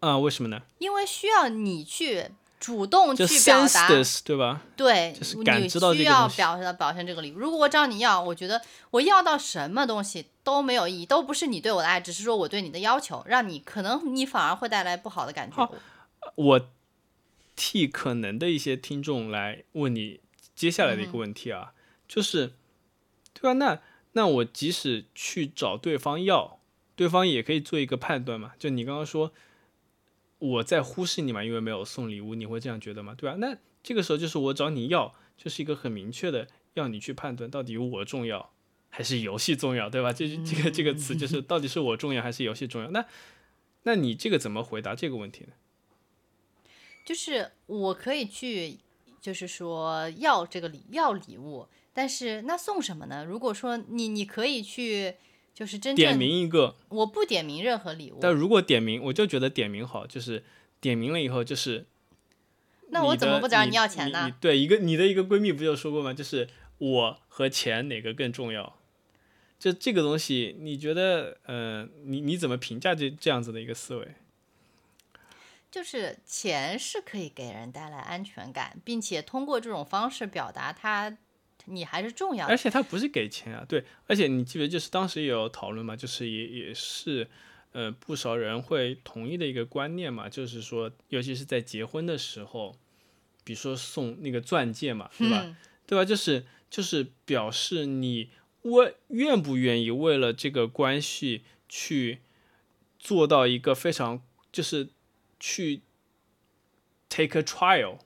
[0.00, 0.62] 啊，为什么呢？
[0.78, 3.88] 因为需要你去主动去表达，
[4.24, 4.62] 对吧？
[4.76, 7.38] 对，就是感知到需要表达表现这个礼物。
[7.38, 15.70] 如果我找你要，我觉得我要到什么东西都没有意义，都不是你对我的爱，只是说我对你的要求，让你可能你反而会带来不好的感觉。
[16.34, 16.68] 我。
[17.58, 20.20] 替可能的一些听众来问你
[20.54, 21.74] 接下来的一个问题啊，
[22.06, 22.52] 就是，
[23.34, 23.54] 对吧？
[23.54, 23.80] 那
[24.12, 26.60] 那我即使去找对方要，
[26.94, 28.52] 对方也可以做一个判断嘛？
[28.60, 29.32] 就你刚刚说
[30.38, 33.16] 我在忽视你嘛，因为没有送礼物，你会这样觉得吗？
[33.16, 33.36] 对吧？
[33.38, 38.52] 那这个时候就是我找你要，就是一个很明确的要你去判断到底我重要
[38.88, 40.12] 还是游戏重要，对吧？
[40.12, 42.90] 这这个这个词就是到底是我重要还是游戏重要？
[42.92, 43.04] 那
[43.82, 45.52] 那你这个怎么回答这个问题呢？
[47.08, 48.76] 就是我可以去，
[49.18, 53.24] 就是说要这个礼要礼物，但是那送什么呢？
[53.24, 55.14] 如果说你你可以去，
[55.54, 58.18] 就是真正点名一个，我不点名任何礼物。
[58.20, 60.44] 但如果点名，我就觉得点名好，就是
[60.82, 61.86] 点名了以后就是。
[62.90, 64.30] 那我怎么不找你要钱呢？
[64.38, 66.12] 对，一个你的一个闺蜜不就说过吗？
[66.12, 68.78] 就是我和钱哪个更重要？
[69.58, 74.08] 就这个东西，你觉得，嗯，你你怎么评价这这样子的一个思维？
[75.78, 81.16] 就是钱是可以给人带来安全感，并且通过这种方式表达他，
[81.66, 82.48] 你还是重要。
[82.48, 83.84] 而且他不是给钱啊，对。
[84.08, 87.30] 而且你记得，就是当时也有讨论嘛，就是也也是，
[87.70, 92.74] 呃，不少人会同意的一个观念嘛，就是说，尤其是在结婚的时候，
[93.44, 95.56] 比如说送那个钻戒嘛，对吧？
[95.86, 96.04] 对吧？
[96.04, 98.30] 就是就是表示你
[98.62, 102.18] 为愿不愿意为了这个关系去
[102.98, 104.88] 做到一个非常就是。
[105.40, 105.82] 去
[107.08, 107.98] take a trial，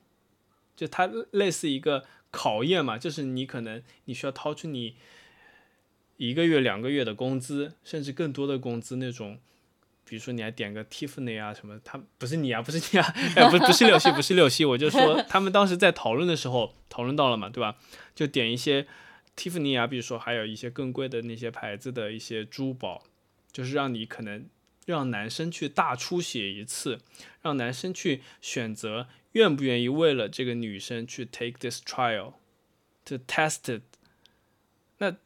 [0.75, 4.95] 就它类似一个考验嘛，就是你可能你需要掏出你
[6.17, 9.39] 一个月、两个月的工资，甚至更多的工资那种，
[10.05, 17.77] 比如说你还点个 Tiffany 啊什么，他不是你啊，不是你啊，哎，不不是六系，不是六系，我就说 他们当时在讨论的时候讨论到了嘛，对吧？
[18.15, 18.87] 就点一些
[19.35, 23.03] Tiffany 啊，比如说还有一些更贵的那些牌子的一些珠宝，
[23.51, 24.45] 就是让你可能。
[24.85, 26.99] 让男生去大出血一次，
[27.41, 33.81] 让男生去选择愿不愿意为了这个女生去 take this trial，to test it。
[34.97, 35.17] 那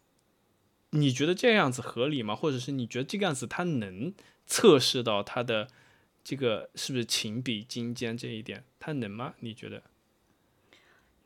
[0.91, 2.36] 你觉得这样子合理吗？
[2.36, 4.13] 或者是你觉得这个样子他能
[4.46, 5.70] 测试到他的
[6.24, 9.36] 这个是不是情比金坚这一点，他能吗？
[9.39, 9.84] 你觉得？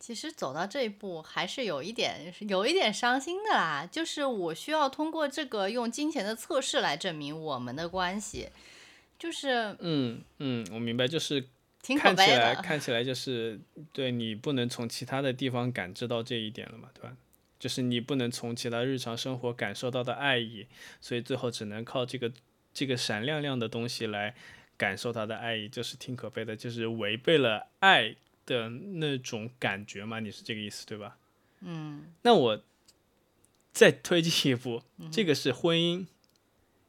[0.01, 8.49] 其实走到这一步还是有一点有一点伤心的啦，就是我需要通过这个用金钱的测试来证明我们的关系，
[9.19, 11.47] 就是嗯嗯，我明白，就是
[11.83, 13.59] 挺可悲的， 看起来就是
[13.93, 17.15] 对你不能从其他的地方感知到这一点了嘛，对吧？
[17.59, 20.65] 就是你不能从其他日常生活感受到的爱意，
[20.99, 22.31] 所以最后只能靠这个
[22.73, 24.33] 这个闪亮亮的东西来
[24.77, 28.15] 感受他的爱意，就是挺可悲的，就是违背了爱。
[28.45, 31.17] 的那种感觉嘛，你是这个意思对吧？
[31.61, 32.61] 嗯，那我
[33.71, 36.07] 再推进一步，这个是婚姻，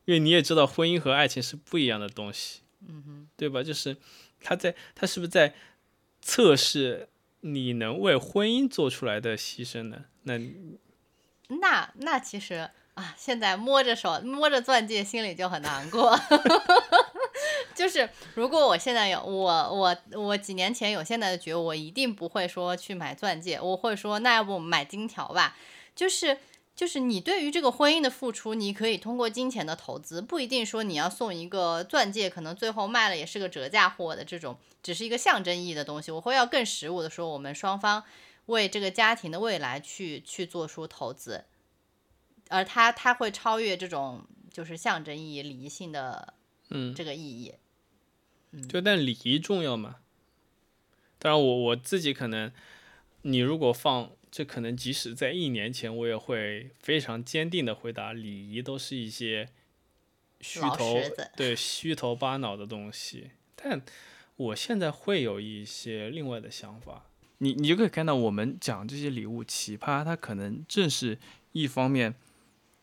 [0.04, 3.62] 因为你也知道婚姻和爱情是不一样的东西，嗯哼，对吧？
[3.62, 3.96] 就是
[4.40, 5.54] 他在他是不是在
[6.20, 7.08] 测试
[7.40, 10.06] 你能为婚姻做出来的牺牲呢？
[10.22, 10.38] 那
[11.48, 16.18] 那那其实啊，现在摸着手摸着钻戒，心里就很难过。
[17.74, 25.56] 就是如果我现在有我我我几年前有现在的觉悟，我一定不会说去买钻戒，我会说那要不我们买金条吧。
[25.94, 26.38] 就是
[26.74, 36.10] 就是你对于这个婚姻的付出，你可以通过金钱的投资，不一定说你要送一个钻戒，可能最后卖了也是个折价货的这种，只是一个象征意义的东西。
[36.10, 38.02] 我会要更实物的说，我们双方
[38.46, 41.44] 为这个家庭的未来去去做出投资，
[42.48, 46.32] 而它它会超越这种就是象征意义、礼仪性的
[46.70, 47.54] 嗯，这个意义。
[48.68, 49.96] 就但礼仪重要嘛？
[51.18, 52.52] 当然我，我自己可能，
[53.22, 59.48] 你如果放这，可能即使在一年前，我也会非常坚定的回答，礼仪都是一些
[60.40, 61.00] 虚头
[61.36, 63.30] 对虚头巴脑的东西。
[63.54, 63.80] 但
[64.36, 67.06] 我现在会有一些另外的想法。
[67.38, 71.18] 你你就可以看到，我们讲这些礼物奇葩，它可能正是
[71.52, 72.14] 一方面，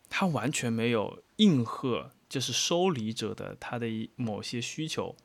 [0.10, 5.15] 它完全没有应和，就是收礼者的他的一某些需求。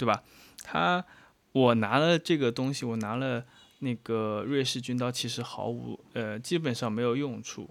[0.00, 0.22] 对吧？
[0.64, 1.04] 他
[1.52, 3.44] 我拿了这个东西，我拿了
[3.80, 7.68] 那个瑞士军刀，其实毫无呃，基本上没有用处。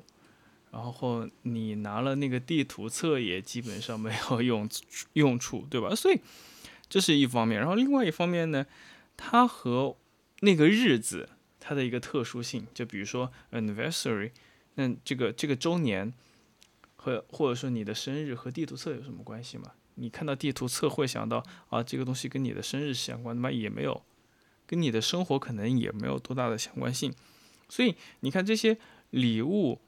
[0.72, 4.70] 然后你拿了那个地图册，也基本上没有用
[5.14, 5.96] 用处，对吧？
[5.96, 6.22] 所以
[6.88, 7.60] 这是一方面。
[7.60, 8.64] 然后另外一方面呢，
[9.18, 9.98] 它和
[10.42, 14.30] 那个日子它的一个特殊性，就比如说 anniversary，
[14.76, 16.14] 那这个这个周年
[16.96, 19.72] 和或者说你的生日和地图册有什么关系吗？
[20.00, 23.52] 你看到地图册会想到啊，这个东西跟你的生日相关的吗？
[23.52, 24.04] 也没有，
[24.66, 27.14] 跟你的生活可能也没有多大的相关性。
[27.68, 28.78] 所以你看这些
[29.10, 29.80] 礼物，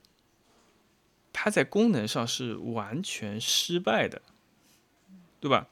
[1.34, 4.22] 它在功能上是完全失败的，
[5.40, 5.68] 对吧？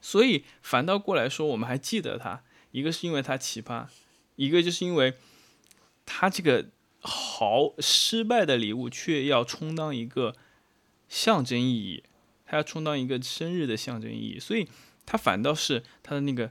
[0.00, 3.86] 所以反倒过来说，我们还记得它，一个是因为它奇葩，
[4.36, 5.14] 一个就是因为
[6.04, 6.68] 它这个
[7.00, 10.36] 好失败的礼物却要充当一个
[11.08, 12.02] 象征意义。
[12.56, 14.68] 它充当一个生日的象征意义，所以
[15.04, 16.50] 它反倒是它的那个，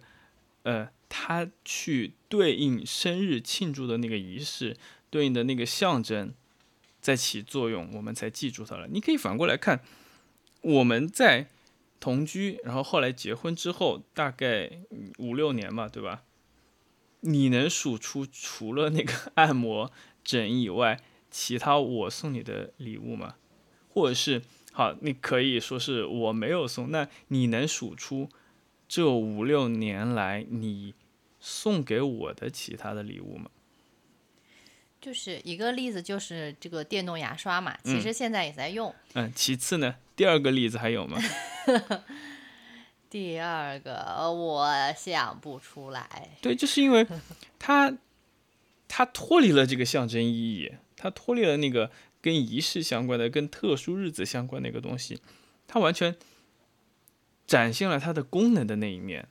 [0.64, 4.76] 呃，它去对应生日庆祝的那个仪式，
[5.10, 6.34] 对应的那个象征
[7.00, 8.88] 在起作用，我们才记住它了。
[8.88, 9.82] 你可以反过来看，
[10.62, 11.48] 我们在
[12.02, 14.70] 同居，然后后来结婚之后，大概
[15.20, 16.24] 五六年嘛，对吧？
[17.22, 19.90] 你能数出除了那个 按摩
[20.22, 21.00] 枕以外，
[21.32, 23.36] 其他我送你的礼物吗？
[23.88, 24.42] 或者是？
[24.76, 28.28] 好，你可以说是我没有送，那你能数出
[28.88, 30.96] 这五六年来你
[31.40, 33.52] 送给我的其他的礼物吗？
[35.00, 38.92] 就是一个例子，就是这个电动牙刷嘛，其实现在也在用。
[39.14, 41.20] 嗯，其次呢，第二个例子还有吗？
[43.12, 43.94] 第二个
[44.32, 46.30] 我想不出来。
[46.42, 47.06] 对，就是因为
[47.60, 47.96] 它
[48.88, 51.92] 它脱离了这个象征意义，它脱离了那个。
[52.24, 55.20] 跟仪式相关的、跟特殊日子相关的一个东西，
[55.68, 56.16] 它完全
[57.46, 59.28] 展现了它的功能的那一面，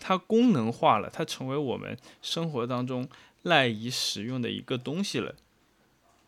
[0.00, 3.08] 它功能化了，它成为我们生活当中
[3.42, 5.36] 赖以使用的一个东西了，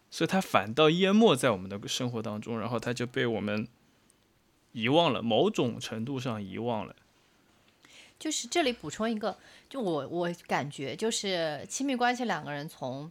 [0.09, 3.67] 所以它反倒淹没在我们的生活当中，然后它就被我们
[4.71, 6.95] 遗忘了，某种程度上遗忘了。
[8.21, 9.37] 就是这里补充一个，
[9.69, 13.11] 就我我感觉就是亲密关系两个人从。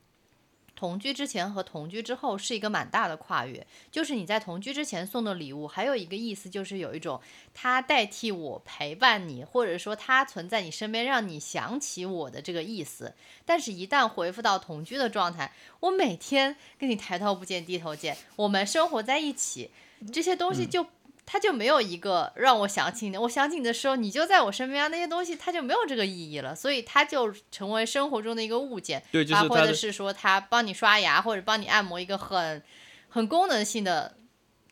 [0.76, 7.22] 同居之前和同居之后是一个蛮大的跨越，就是你在同居之前送的礼物，还有一个意思就是有一种
[7.54, 13.14] 他代替我陪伴你，或者说他存在你身边让你想起我的这个意思。
[13.46, 19.72] 但是，一旦回复到同居的状态，我每天跟你抬头不见低头见，我们生活在一起，
[20.12, 20.86] 这些东西就。
[21.26, 32.62] 他就没有一个让我想起你，我想起你的时候，你就在我身边，那些东西它就没有这个意义了，所以它就成为生活中的一个物件，对，就是或者是说它帮你刷牙或者帮你按摩一个很
[33.10, 34.18] 很功能性的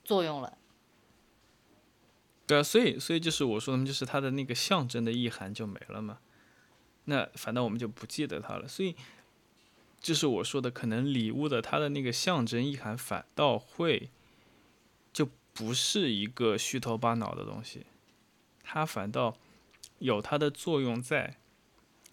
[0.03, 0.57] 作用了。
[2.45, 6.19] 对啊，所以所以就是我说的，就是它的那个象征的意涵就没了嘛，
[7.05, 8.95] 那反倒我们就不记得它了，所以
[9.99, 14.11] 就是我说的，可能礼物的它的那个象征意涵反倒会。
[15.53, 17.85] 不是一个虚头巴脑的东西，
[18.63, 19.37] 它反倒
[19.99, 21.37] 有它的作用在，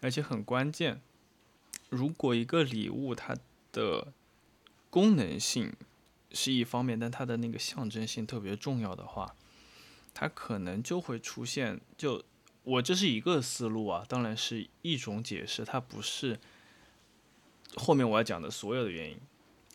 [0.00, 1.00] 而且很关键。
[1.88, 3.34] 如果一个礼物它
[3.72, 4.12] 的
[4.90, 5.72] 功能性
[6.30, 9.34] 是一方面，但它的那个象征性特别重要的话，
[10.12, 12.22] 它可能就会出现，就
[12.62, 16.38] 我这是一个思路啊，当然是一种解释，它不是
[17.74, 19.18] 后面我要讲的所有的原因，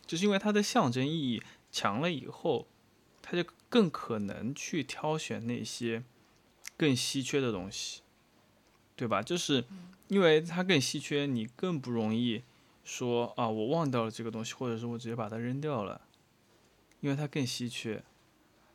[0.06, 1.42] 就是因为它的象征意义
[1.72, 2.66] 强了以后，
[3.28, 6.04] 它就更可能去挑选那些
[6.76, 8.02] 更稀缺的东西，
[8.94, 9.20] 对吧？
[9.20, 9.64] 就是
[10.06, 12.44] 因为它更稀缺，你更不容易
[12.84, 16.02] 说啊，我忘掉了这个东西，或者是我直接把它扔掉了，
[17.00, 18.04] 因为它更稀缺，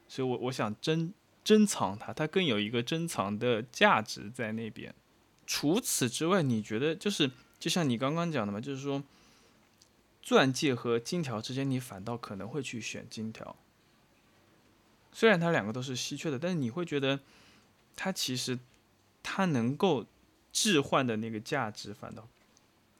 [0.09, 1.13] 所以我我想珍
[1.45, 4.93] 珍藏它，它更有一个珍藏的价值在那边。
[5.47, 9.01] 除此之外，你觉得就是就像你刚刚讲的嘛，就是说
[10.21, 13.55] 钻戒和金条之间，你反倒可能会去选金条。
[15.11, 17.19] 虽然它两个都是稀缺的，但是你会觉得
[17.95, 18.57] 它其实
[19.21, 20.05] 它能够
[20.51, 22.27] 置换的那个价值反倒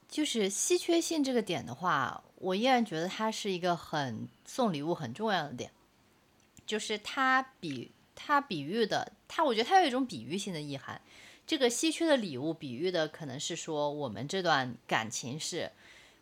[0.08, 5.72] 就是稀缺性这个点的话，我依然觉得它是一个很送礼物很重要的点，
[6.66, 11.02] 就是它比它比喻的，它我觉得它有一种比喻性的意涵。
[11.48, 15.72] 这个稀缺的礼物比喻的可能是说我们这段感情是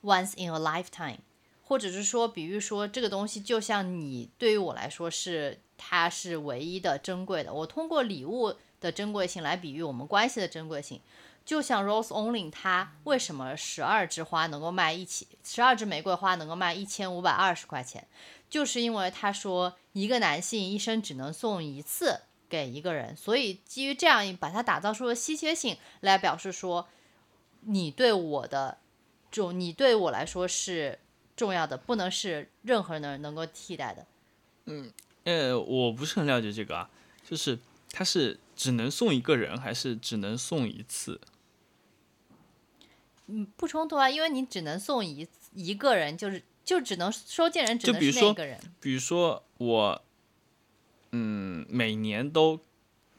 [0.03, 1.17] once in a lifetime，
[1.63, 10.99] 或者是说比喻说这个东西就像你对于我来说是它是唯一的珍贵的，我通过礼物的珍贵性来比喻我们关系的珍贵性。
[11.45, 18.05] 就像 Rose Only，它为什么十二枝花能够卖一起，十二支玫瑰花能够卖一千五百二十块钱，
[18.49, 26.87] 就是因为他说一个男性一生只能送一次给一个人，所以基于这样把它打造出了稀缺性，来表示说
[27.61, 28.77] 你对我的
[29.31, 30.99] 就，你对我来说是
[31.35, 34.05] 重要的，不能是任何人能够替代的。
[34.65, 34.91] 嗯
[35.29, 36.89] 呃，我不是很了解这个啊，
[37.23, 37.59] 就是
[37.91, 41.21] 它是只能送一个人，还是只能送一次？
[43.27, 48.59] 嗯，不冲突啊，因为你只能送一一个人，就是就只能收件人只能是那个人。
[48.79, 50.01] 比如说我，
[51.11, 52.59] 嗯，每年都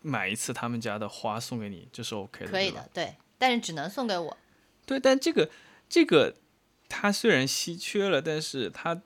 [0.02, 4.36] 买一次他们家的花送给你，这是 OK 的，可以的，对，但是只能送给我。
[4.84, 5.48] 对，但这个
[5.88, 6.34] 这个
[6.88, 9.00] 它虽然稀缺了，但是它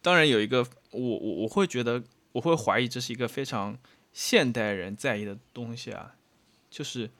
[0.00, 2.02] 当然有一个，我我我会觉得
[2.32, 3.78] 我会怀疑这是一个非常
[4.12, 6.14] 现代人在意的东西啊，
[6.70, 7.10] 就是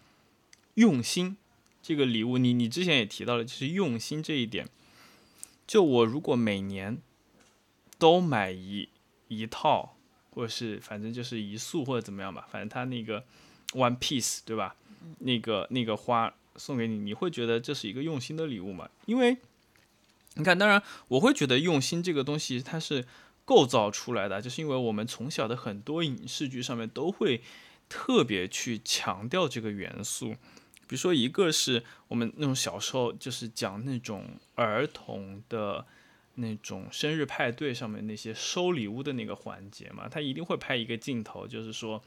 [0.74, 1.36] 用心。
[1.80, 4.68] 这个礼物，你你之前也提到了，就是用心这一点。
[5.66, 6.98] 就我如果每年
[7.98, 8.88] 都买一
[9.28, 9.96] 一套，
[10.30, 13.24] 或者是反正就是一束或者怎么样吧，反正它那个
[13.72, 14.76] one piece 对吧？
[15.20, 18.90] 那个那个花送给你，你会觉得这是一个用心的礼物吗？
[19.06, 19.38] 因为
[20.34, 23.06] 你看，当然我会觉得用心这个东西它是
[23.48, 27.40] 构造出来的，就是因为我们从小的很多影视剧上面都会
[27.88, 30.32] 特别去强调这个元素。
[30.86, 35.86] 比如说，一个是我们那种小时候就是讲那种儿童的
[36.34, 42.02] 那种生日派对上面那些收礼物的那个环节嘛，他一定会拍一个镜头，就是说，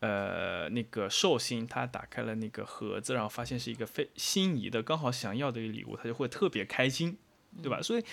[0.00, 7.16] 呃，那个寿星他打开了那个盒子，然后发现是一个非心仪的、刚好想要的一个礼物，他就会特别开心，
[7.62, 7.80] 对吧？
[7.80, 8.04] 所以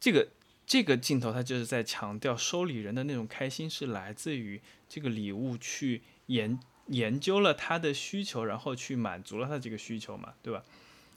[0.00, 0.28] 这个
[0.68, 10.62] 这个镜头，它就是在强调收礼人的那种开心是来自于这个礼物去研研究了他的需求，然后去满足了他这个需求嘛，对吧？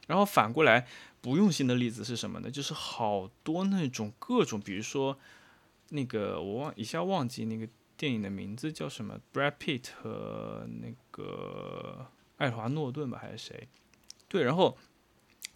[0.07, 0.87] 然后反过来，
[1.19, 2.49] 不用心的例子是什么呢？
[2.49, 5.19] 就是好多那种各种，比如说
[5.89, 13.67] 那个我忘一下忘记那个电影的名字叫什么，Brad Pitt 和那个爱华诺顿吧，还是谁？
[14.29, 14.77] 对，然后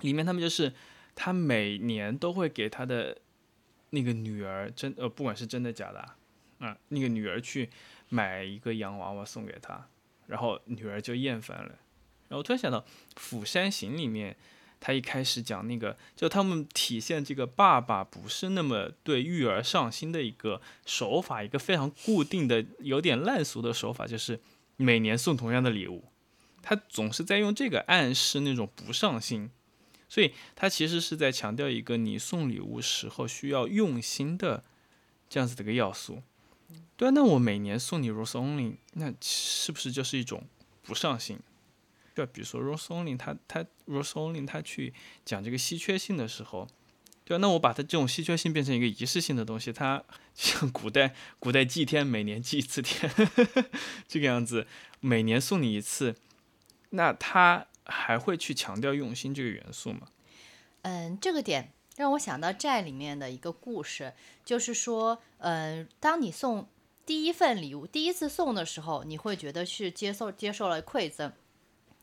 [0.02, 0.74] 里面他们就是
[1.16, 3.18] 他每年都会给他的
[3.96, 6.00] 那个女儿真呃，不管是真的假的
[6.60, 7.70] 啊，那个女儿去
[8.10, 9.88] 买一个洋娃娃送给他，
[10.28, 11.72] 然后女儿就厌烦了。
[12.28, 12.82] 然后突然想到
[13.16, 14.36] 《釜山行》里面，
[14.80, 24.40] 他一开始讲那个，就他们体现这个爸爸不是那么对育儿上心的一个手法，一个非常固定的、有点烂俗的手法，就是
[24.76, 26.04] 每年送同样的礼物。
[26.62, 29.52] 他总是在用这个暗示那种不上心，
[30.08, 34.64] 所以他其实是在强调一个你送礼物时候需要用心的
[35.28, 36.22] 这样子的一个要素。
[36.98, 40.44] 对啊，那我每年送你 Rose Only，那是不是就是一种
[40.82, 41.40] 不上心？
[42.14, 44.94] 对，比如说 Rose Only，他他 Rose Only 他去
[45.26, 46.68] 讲这个稀缺性的时候，
[47.26, 50.02] 对啊，那我把它这种稀缺性变成一个仪式性的东西，它
[50.34, 53.12] 像古代古代祭天，每年祭一次天，
[54.08, 54.66] 这个样子，
[55.02, 56.16] 每年送你一次，
[56.92, 60.08] 那他还会去强调用心这个元素吗？
[60.82, 64.14] 嗯，这个点让我想到债里面的一个故事，
[64.44, 66.68] 就是说，嗯，当你送
[67.06, 71.32] 第一份礼物，第一次送的时候，你会觉得是接受接受了馈赠，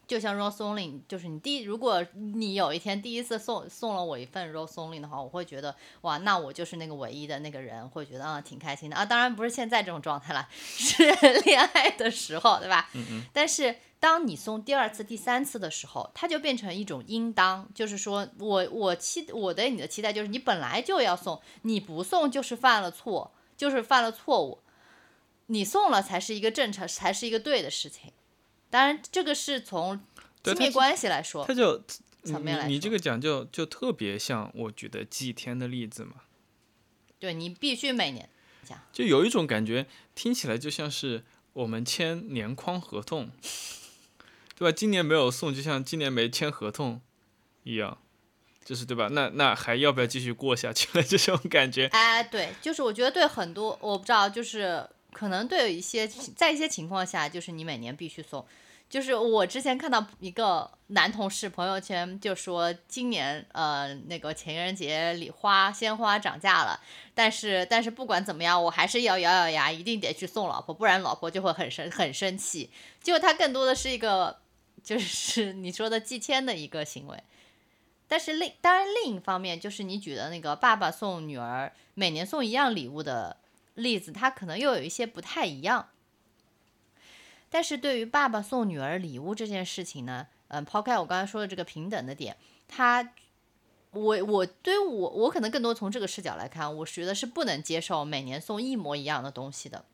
[0.07, 9.05] 就像 rose only，就是你第，如果你有一天第一次送送了我一份 rose only 的话，我会觉得哇，那我就是那个唯一的那个人，会觉得啊挺开心的啊。
[9.05, 11.05] 当然不是现在这种状态了， 是
[11.45, 12.91] 恋爱的时候，对吧？
[12.93, 13.23] 嗯嗯。
[13.33, 24.59] 但是当你送第二次、第三次的时候，它就变成一种应当，就是说我我期我对你的期待就是你本来就要送，你不送就是犯了错，就是犯了错误，
[25.47, 28.13] 你送了才是一个正常，才是一个对的事情。
[28.73, 30.01] 当然，这个是从
[30.43, 31.85] 亲密关系来说，他就
[32.25, 36.15] 层面来你你这个讲就就特别像我举的祭天的例子嘛，
[37.19, 38.27] 对你必须每年
[38.65, 43.31] 讲就有一种感觉，听起来就像是我们签年框合同，
[44.57, 44.73] 对吧？
[44.75, 47.03] 今年没有送，就像今年没签合同
[47.65, 47.99] 一样，
[48.65, 49.09] 就是对吧？
[49.13, 51.03] 那那还要不要继续过下去了？
[51.05, 58.45] 这种感觉，哎，对，就是我觉得对很多我不知道，就是可能对有一些在一些情况下，就是你每年必须送。
[58.91, 66.79] 就是我之前看到一个男同事朋友圈就说，今年呃那个情人节礼花鲜花涨价了，
[67.15, 72.71] 但是但是不管怎么样，我还是要咬咬牙，一定得去送老婆，不然老婆就会很生很生气。
[73.03, 74.41] 就他更多的是一个
[74.85, 77.17] 就是 你说的祭天的一个行为。
[78.07, 83.39] 但是另当然另一方面，就是你举的那个爸爸送女儿每年送一样礼物的
[83.75, 85.89] 例子，它可能又有一些不太一样。
[87.51, 93.13] 但是对于爸爸送女儿礼物这件事情呢，嗯，抛开我刚才说的这个平等的点，他，
[93.91, 99.85] 我我对我我可能更多从这个视角来看，我觉得是不能接受每年送一模一样的东西的。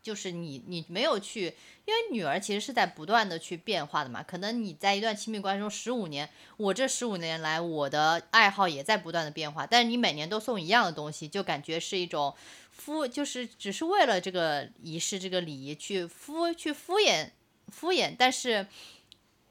[0.00, 4.22] 就是你你没有去，因为女儿其实是在不断的去变化的嘛。
[4.22, 12.34] 可能你在一段亲密关系中十五年，我这十五年来我的爱好也在不断的变化，但是你每年都送一样的东西，就感觉是一种
[12.78, 17.32] 敷，就是只是为了这个仪式、这个礼仪去敷去敷衍
[17.66, 18.66] 敷衍，但是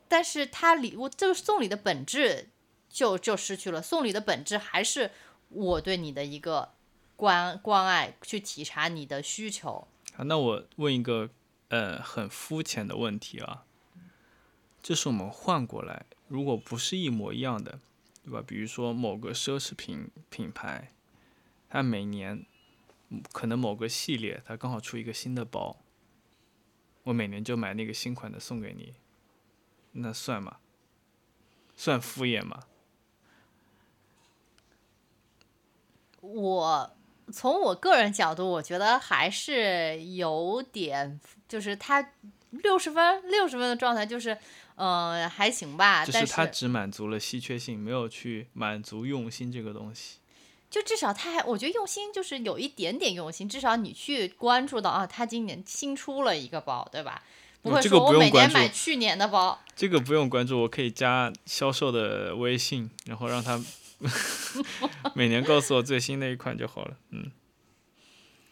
[0.07, 2.47] 但是他礼物这个送礼的本质
[2.89, 5.11] 就就失去了，送礼的本质还是
[5.49, 6.73] 我对你的一个
[7.15, 9.87] 关关爱，去体察你的需求。
[10.15, 11.29] 啊，那我问一个
[11.67, 13.65] 呃很肤浅的问题啊，
[14.81, 17.79] 就是我们换过来，如果不是一模一样的，
[18.23, 18.41] 对吧？
[18.45, 20.91] 比如说某个奢侈品品牌，
[21.69, 22.45] 它每年
[23.31, 25.77] 可能某个系列它刚好出一个新的包，
[27.03, 28.93] 我每年就买那个新款的送给你，
[29.93, 30.57] 那算吗？
[31.75, 32.63] 算敷衍吗？
[36.21, 36.97] 我
[37.31, 42.13] 从我个人角度，我觉得还是有点，就是他
[42.49, 44.37] 六十分，六十分的状态就是，
[44.75, 46.03] 呃，还行吧。
[46.03, 50.17] 就但是他只满足了稀缺性，没有去满足用心这个东西。
[50.69, 57.23] 就至少他还，我觉得用心就是有一点点用心，至少你去关注到啊，他今年新出了一个包，对吧？
[57.61, 59.59] 不会哦这个说我每年买去年的包。
[59.75, 63.63] 这个不用关注，我可以加销售的微信，然后让他
[65.15, 66.97] 每年告诉我最新的一款就好了。
[67.11, 67.31] 嗯，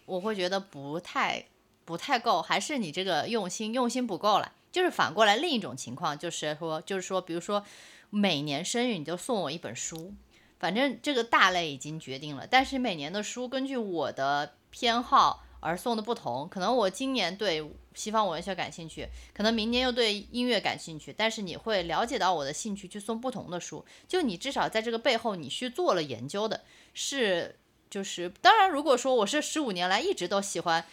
[0.06, 1.46] 我会觉得不太
[1.84, 4.54] 不太够，还是你这个用心用心不够了。
[4.72, 7.64] 就是反过来另一种情况，就是说就是说，比如说
[8.10, 10.14] 每年生日你就送我一本书，
[10.60, 26.62] 反正这个大类已经决定了，但是每年的书根据我的偏好而送的不同，可能我今年对西方文学感兴趣，可能明年又对音乐感兴趣，但是你会了解到我的兴趣去送不同的书，就你至少在这个背后你去做了研究的，
[26.94, 27.58] 是
[27.90, 30.86] 就是当然，如果说我是十五年来一直都喜欢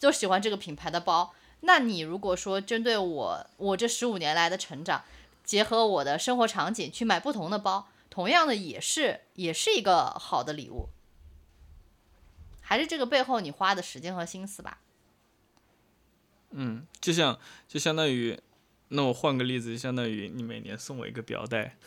[0.00, 5.04] 都喜欢这个品牌的包，那你如果说针对我我这十五年来的成长，
[5.44, 10.90] 结合我的生活场景去买不同的包，同样的也是也是一个好的礼物，
[12.60, 14.82] 还是这个背后你花的时间和心思吧。
[16.50, 18.38] 嗯，就像就相当于，
[18.88, 21.78] 那我换个例子，就相当于你每年送我一个表带。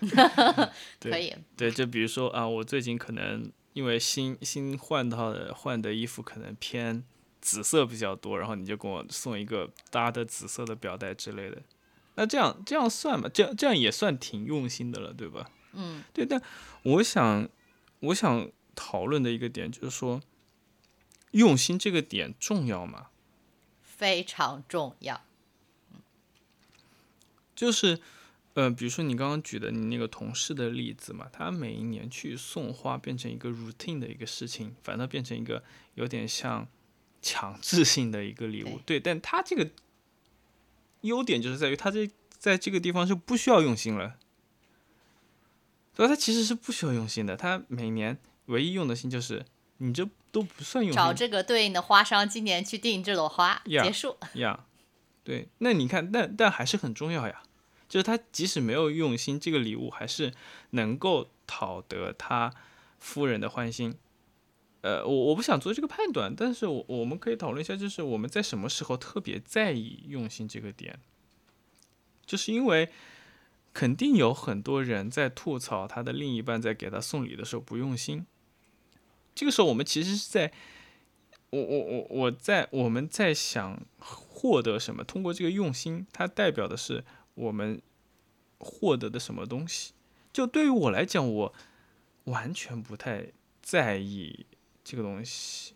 [0.98, 7.04] 对可以，对，就比如说啊，我最近可能因为新新换到的换的衣服可能偏
[7.40, 11.62] 紫色比较多，然后你就给我送一个搭的紫色的表带之类的。
[12.16, 15.48] 那这样这样算吧，这样这样也算挺用心的了，对吧？
[15.72, 16.42] 嗯，对，但
[16.82, 17.48] 我想
[18.00, 20.20] 我想讨论的一个点就是说，
[21.32, 23.08] 用心这个点重要吗？
[23.82, 25.22] 非常重要。
[27.54, 28.00] 就是，
[28.54, 35.64] 呃，比如说你刚刚举的你那个同事的例子嘛，他每一年去送花变成一个 routine 的一个事情，反倒变成一个
[35.94, 36.68] 有点像
[37.20, 38.80] 强制性的一个礼物。
[38.86, 39.68] 对，但他这个
[41.00, 42.08] 优点就是在于他这
[42.38, 44.16] 在这个地方是不需要用心了，
[45.98, 46.14] 对吧？
[46.14, 49.44] 他其实是不需要用心的，他每年唯一用的心就是
[49.78, 54.16] 你这都不算用心找这个对应的花商，今年去订这朵花，呀结束。
[54.34, 54.64] 呀，
[55.24, 57.42] 对，那你看，但但还是很重要呀。
[57.88, 60.32] 就是他即使没有用心，这个礼物还是
[60.70, 62.54] 能够讨得他
[63.00, 63.96] 夫人的欢心。
[64.82, 71.00] 呃，我我不想做这个判断，但是我我们可以讨论一下，就是我们在什么时候特别在意用心这个点，
[72.24, 72.88] 就是因为
[73.78, 78.26] 肯定有很多人在吐槽他的另一半在给他送礼的时候不用心。
[79.36, 80.52] 这个时候，我们其实是在，
[81.50, 85.04] 我我我我在我们在想获得什么？
[85.04, 87.04] 通过这个用心，它代表的是
[87.34, 87.80] 我们
[88.58, 89.92] 获得的什么东西？
[90.32, 91.54] 就对于我来讲，我
[92.24, 93.28] 完全不太
[93.62, 94.46] 在意。
[94.82, 95.74] 这个东西，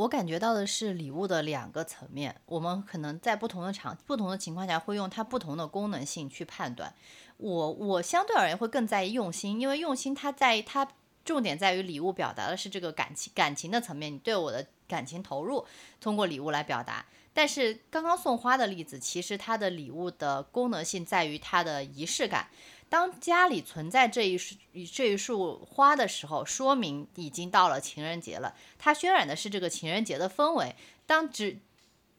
[0.00, 2.34] 我感觉到的是礼物的两个层面。
[2.46, 6.94] 我们可能在不同的场、不同的情况下，会用它不同的功能性去判断。
[7.36, 10.88] 我我相对而言会更在意用心，因为用心它在它
[11.22, 15.66] 重点在于礼物表达的是这个感情感情的层面，你对我的感情投入，
[16.00, 17.04] 通过礼物来表达。
[17.34, 22.48] 但是刚刚送花的例子，其实它的礼物的功能性在于它的仪式感。
[22.90, 24.56] 当家里存在这一束
[24.92, 28.54] 这一束花的时候，说明已经到了情人节了。
[28.78, 30.74] 它渲染的是这个情人节的氛围。
[31.06, 31.60] 当只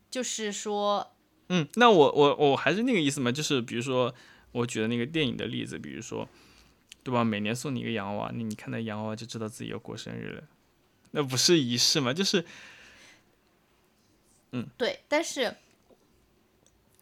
[0.09, 1.11] 就是说，
[1.49, 4.15] 嗯，那我我我还是那个意思嘛，就是比如说
[4.53, 6.25] 我举的那个电影的例子，比如说，
[7.03, 7.21] 对吧？
[7.21, 10.43] 每年送你一个洋娃娃，那你看到洋娃娃就知道自己要过生日了，
[11.11, 12.13] 那不是仪式吗？
[12.13, 12.45] 就是，
[14.53, 15.01] 嗯，对。
[15.09, 15.57] 但是，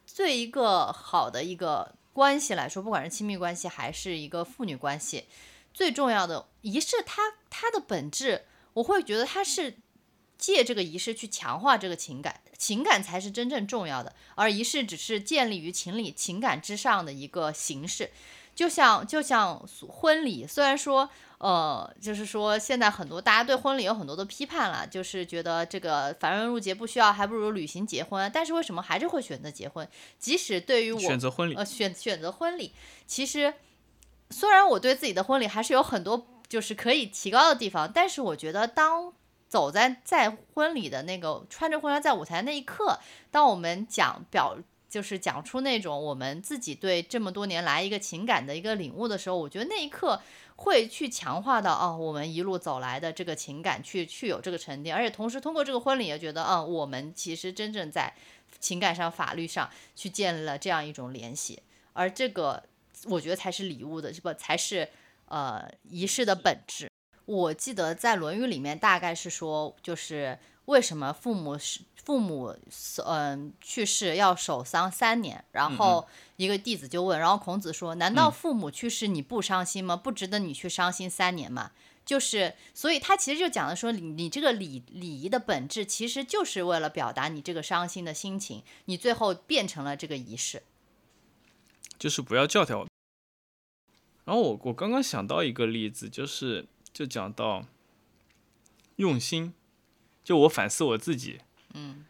[0.08, 1.94] 最一个好的一个。
[2.20, 5.24] 关系来说，不管是亲密关系还是一个父女关系，
[5.74, 8.44] 最重要的仪式，它它的本质，
[8.74, 9.78] 我会觉得它是
[10.38, 18.12] 借这个仪式去强化这个情感，情感才是真正重要的，而仪式只是建立于情理情感之上的一个形式，
[18.60, 21.10] 就像就像婚礼，虽然说。
[21.40, 28.30] 呃，就是说，现在很多大家对婚礼有很多的批判了，就是觉得这个繁文缛节不需要，还不如旅行结婚。
[28.34, 29.88] 但是为什么还是会选择结婚？
[30.18, 32.74] 即使对于我选择婚礼，呃，选选择婚礼，
[33.08, 33.54] 其实
[34.30, 39.14] 虽然我对自己的婚礼还是有很多就是可以提高的地方，但是我觉得当
[39.48, 43.00] 走在在婚礼的那个穿着婚纱在舞台那一刻，
[43.32, 44.58] 当我们讲表
[44.90, 50.22] 就是讲出那种我们自己对这么多年来一个情感的一个领悟的时候，我觉得那一刻。
[50.62, 58.14] 会去强化到哦，我们一路走来的这个情感，去去有这个沉淀，而且同时通过这个婚礼也觉得，嗯，我们其实真正在
[58.60, 61.62] 情感上、法律上去建立了这样一种联系，
[61.94, 62.62] 而这个
[63.06, 64.90] 我觉得才是礼物的，这个才是
[65.28, 66.90] 呃仪式的本质。
[67.30, 71.82] 我记得在《论语》里面大概是说，就是为什么父母是。
[72.06, 72.56] 父母
[73.06, 76.08] 嗯去世要守丧三年，然后
[76.38, 79.96] 一个弟子就问，然后孔子说：“难道父母去世你不伤心吗？
[79.96, 81.72] 不值得你去伤心三年吗？”
[82.04, 90.64] 就是，所以他其实就讲的说，你你这个礼礼仪的本质其实就是为了表达你这个伤心的心情，你最后变成了这个仪式，
[92.00, 92.88] 就是不要教条。
[94.26, 97.66] 然后我我刚刚想到一个例子，就是就讲到
[98.98, 99.54] 用心，
[100.24, 101.40] 就我反思我自己。
[101.76, 102.04] 嗯，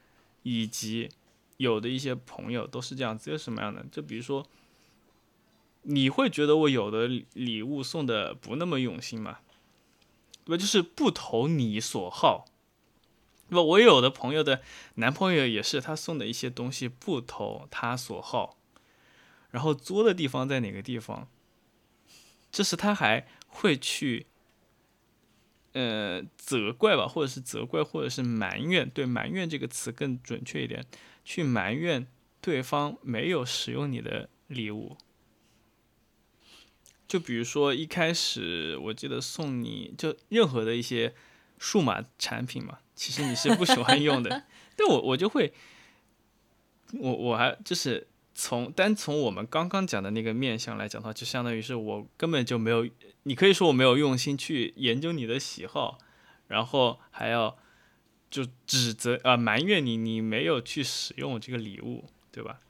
[0.43, 1.09] 以及
[1.57, 3.85] 有的一些朋友都是这样子，有什么样的？
[3.91, 4.47] 就比如说，
[5.81, 9.39] 你会觉得我有的礼物送的不那么用心吗？
[10.45, 10.61] 对吧？
[10.61, 12.45] 就是不投你所好，
[13.49, 13.61] 那？
[13.61, 14.61] 我有的朋友的
[14.95, 18.57] 男朋友也是，他送的一些东西不投他所好，
[19.51, 21.27] 然后作的地方在哪个地方？
[22.49, 24.27] 这是他还会去。
[25.79, 30.85] 呃，责怪吧，或者是责怪，或者是埋怨，对，埋怨这个词更准确一点，
[31.23, 32.05] 去埋怨
[32.41, 34.97] 对方没有使用你的礼物。
[37.07, 41.15] 就比如说一开始，我记得送你就任何的一些
[41.57, 44.43] 数码产品嘛，其实你是不喜欢用的，
[44.75, 45.53] 但我我就会，
[46.91, 48.05] 我我还就是
[48.35, 52.85] 从单从我们刚刚讲的那个面相来讲的话，就相当于是我根本就没有。
[53.23, 55.97] 你可以说我没有用心去研究你的喜好，
[56.47, 57.57] 然后还要
[58.29, 62.61] 就指责啊埋怨你，你没有去使用这个礼物，对吧？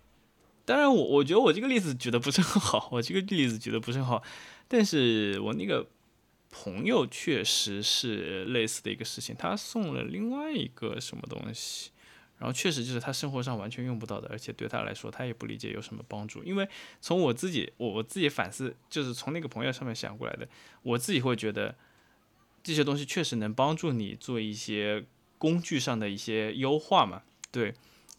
[0.65, 4.23] 当然，我我觉得我这个例子举的不是很好，我这个例子举的不是很好，
[4.67, 5.87] 但是我那个
[6.49, 11.91] 朋友确实是类似的一个事情，他送了另外一个什么东西。
[12.39, 16.41] 然后确实就是他生活上完全用不到的，而且对他来说他也不理解有什么帮助。
[16.41, 16.67] 因为
[17.01, 20.47] 从我自己我我自己反思，就是从那个朋友上面想过来的，
[20.81, 21.75] 我自己会觉得
[22.63, 25.05] 这些东西确实能帮助你做一些
[25.37, 27.23] 工具上的一些优化嘛。
[27.51, 27.73] 对，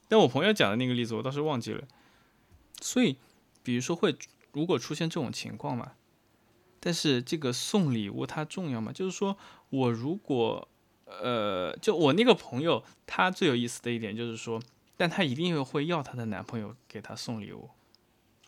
[0.06, 1.88] 但我朋友讲的那个例子我倒是忘记了。
[2.82, 3.16] 所以，
[3.62, 4.14] 比如说会
[4.52, 5.92] 如果出现这种情况嘛，
[6.78, 8.92] 但是这个送礼物它重要吗？
[8.92, 9.38] 就是说
[9.70, 10.68] 我如果。
[11.22, 14.62] 呃，就我那个朋友，他最有意思的一点就是说，
[14.96, 17.70] 但她一定会要她的男朋友给她送礼物。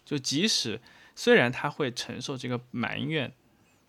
[0.05, 0.81] 就即使
[1.17, 3.33] 虽然她会承受这个埋怨，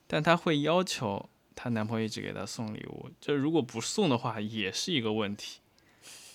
[0.07, 3.09] 但她会要求她男朋友一直给她送礼物。
[3.19, 5.59] 就如果不送的话，也是一个问题。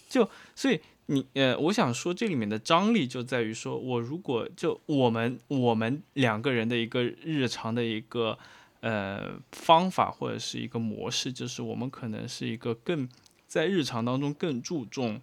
[0.08, 8.38] 就所以你呃，我想说这里面的张力就在于说，我如果就我们我们两个人的一个日常的一个
[8.80, 13.08] 呃方法或者是一个模式，就是我们可能是一个更
[13.46, 15.20] 在日常当中更注重，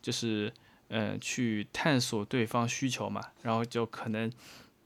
[0.00, 0.52] 就是
[0.88, 4.30] 呃去探索对方需求嘛，然后就可能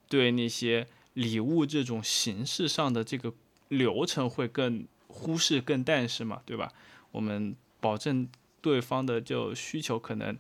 [0.09, 3.33] 对那些礼物这种形式上的这个
[3.69, 6.73] 流程会更忽视更淡视嘛，对吧？
[7.11, 8.29] 我们保证。
[8.63, 10.39] 对方的就需求可能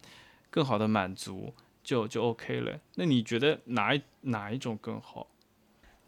[0.48, 1.52] 更好的满足，
[1.82, 2.78] 就就 OK 了。
[2.94, 5.26] 那你觉得哪一哪一种更好？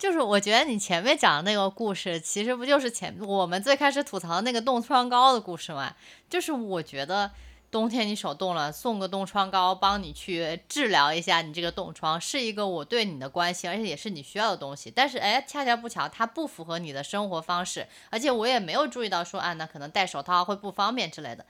[0.05, 5.95] 就是我觉得你前面讲的那个故事，其实不就是前我们最开始吐槽那个冻疮膏的故事吗？
[6.29, 7.31] 就是我觉得。
[7.71, 14.93] 冬天你手冻了，送个冻疮膏帮你去治疗一下你这个冻疮，是一个我对你的关心，而且也是你需要的东西。
[14.95, 21.45] 但是哎，恰恰不巧，它不符合你的生活方式，而且我也没有注意到说啊，那可能戴手套会不方便之类的。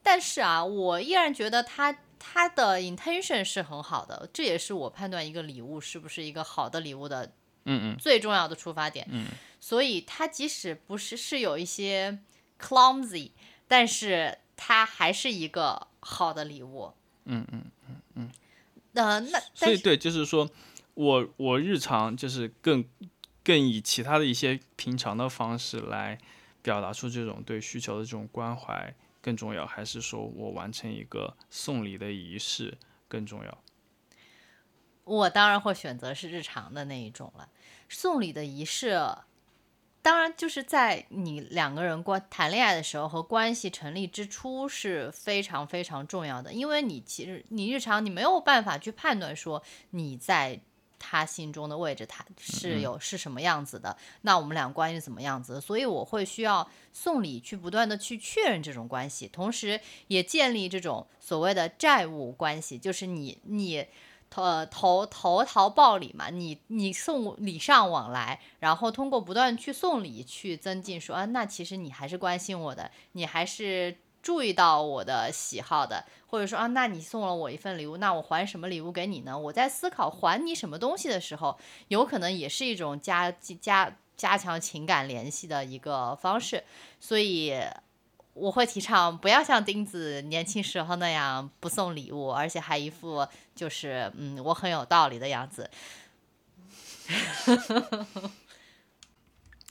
[0.00, 7.32] 但是啊，我依然觉得它它的 intention 是很好的，这也是我判断一个礼物是不是一个好的礼物的，
[7.64, 9.06] 嗯嗯，最重要的出发点。
[9.10, 9.26] 嗯，
[9.60, 12.18] 所以它即使不是是有一些
[12.58, 13.30] clumsy，
[13.68, 14.38] 但是。
[14.56, 16.92] 它还是一个好的礼物。
[17.24, 18.30] 嗯嗯嗯嗯。
[18.92, 20.48] 呃，那所以对，就是说
[20.94, 22.84] 我我日常就是更
[23.42, 26.16] 更以其他的一些平常的方式来
[26.62, 33.58] 表达出这种对需求的这种关怀更重要，还是说我完成一个送礼的仪式更重要？
[35.02, 37.48] 我当然会选择是日常的那一种了，
[37.88, 38.98] 送礼的仪式。
[40.02, 49.62] 当然，就是在你两个人关谈恋爱的时候和关系成立之初是非常非常重要的，因为你其实你日常你没有办法去判断说
[49.92, 50.60] 你在
[50.98, 55.58] 他心中的位置他是有是什么样子的，那我们俩关系怎么样子？
[55.58, 63.86] 所以我会需要送礼去不断的去确认这种关系，同时也建立这种所谓的债务关系，就是你你。
[64.36, 79.38] 呃，投投桃报李嘛，你你送礼尚往来，然后通过不断去送礼去增进，说啊，那其实你还是关心我的，你还是注意到我的喜好的，或者说啊，那你送了我一份礼物，那我还什么礼物给你呢？
[79.38, 81.56] 我在思考还你什么东西的时候，
[81.88, 86.64] 有可能也是一种加加加强情感联系的一个方式，
[86.98, 87.54] 所以。
[88.34, 95.70] 我会提倡不要像钉子年轻时候那样不送礼物，而且还一副就是嗯我很有道理的样子。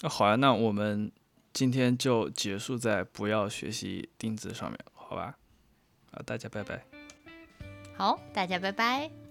[0.02, 1.12] 那 好呀，那我们
[1.52, 5.38] 今天就结束在不要学习钉子上面，好吧？
[6.12, 6.84] 好，大家拜拜。
[7.98, 9.23] 好，大家拜拜。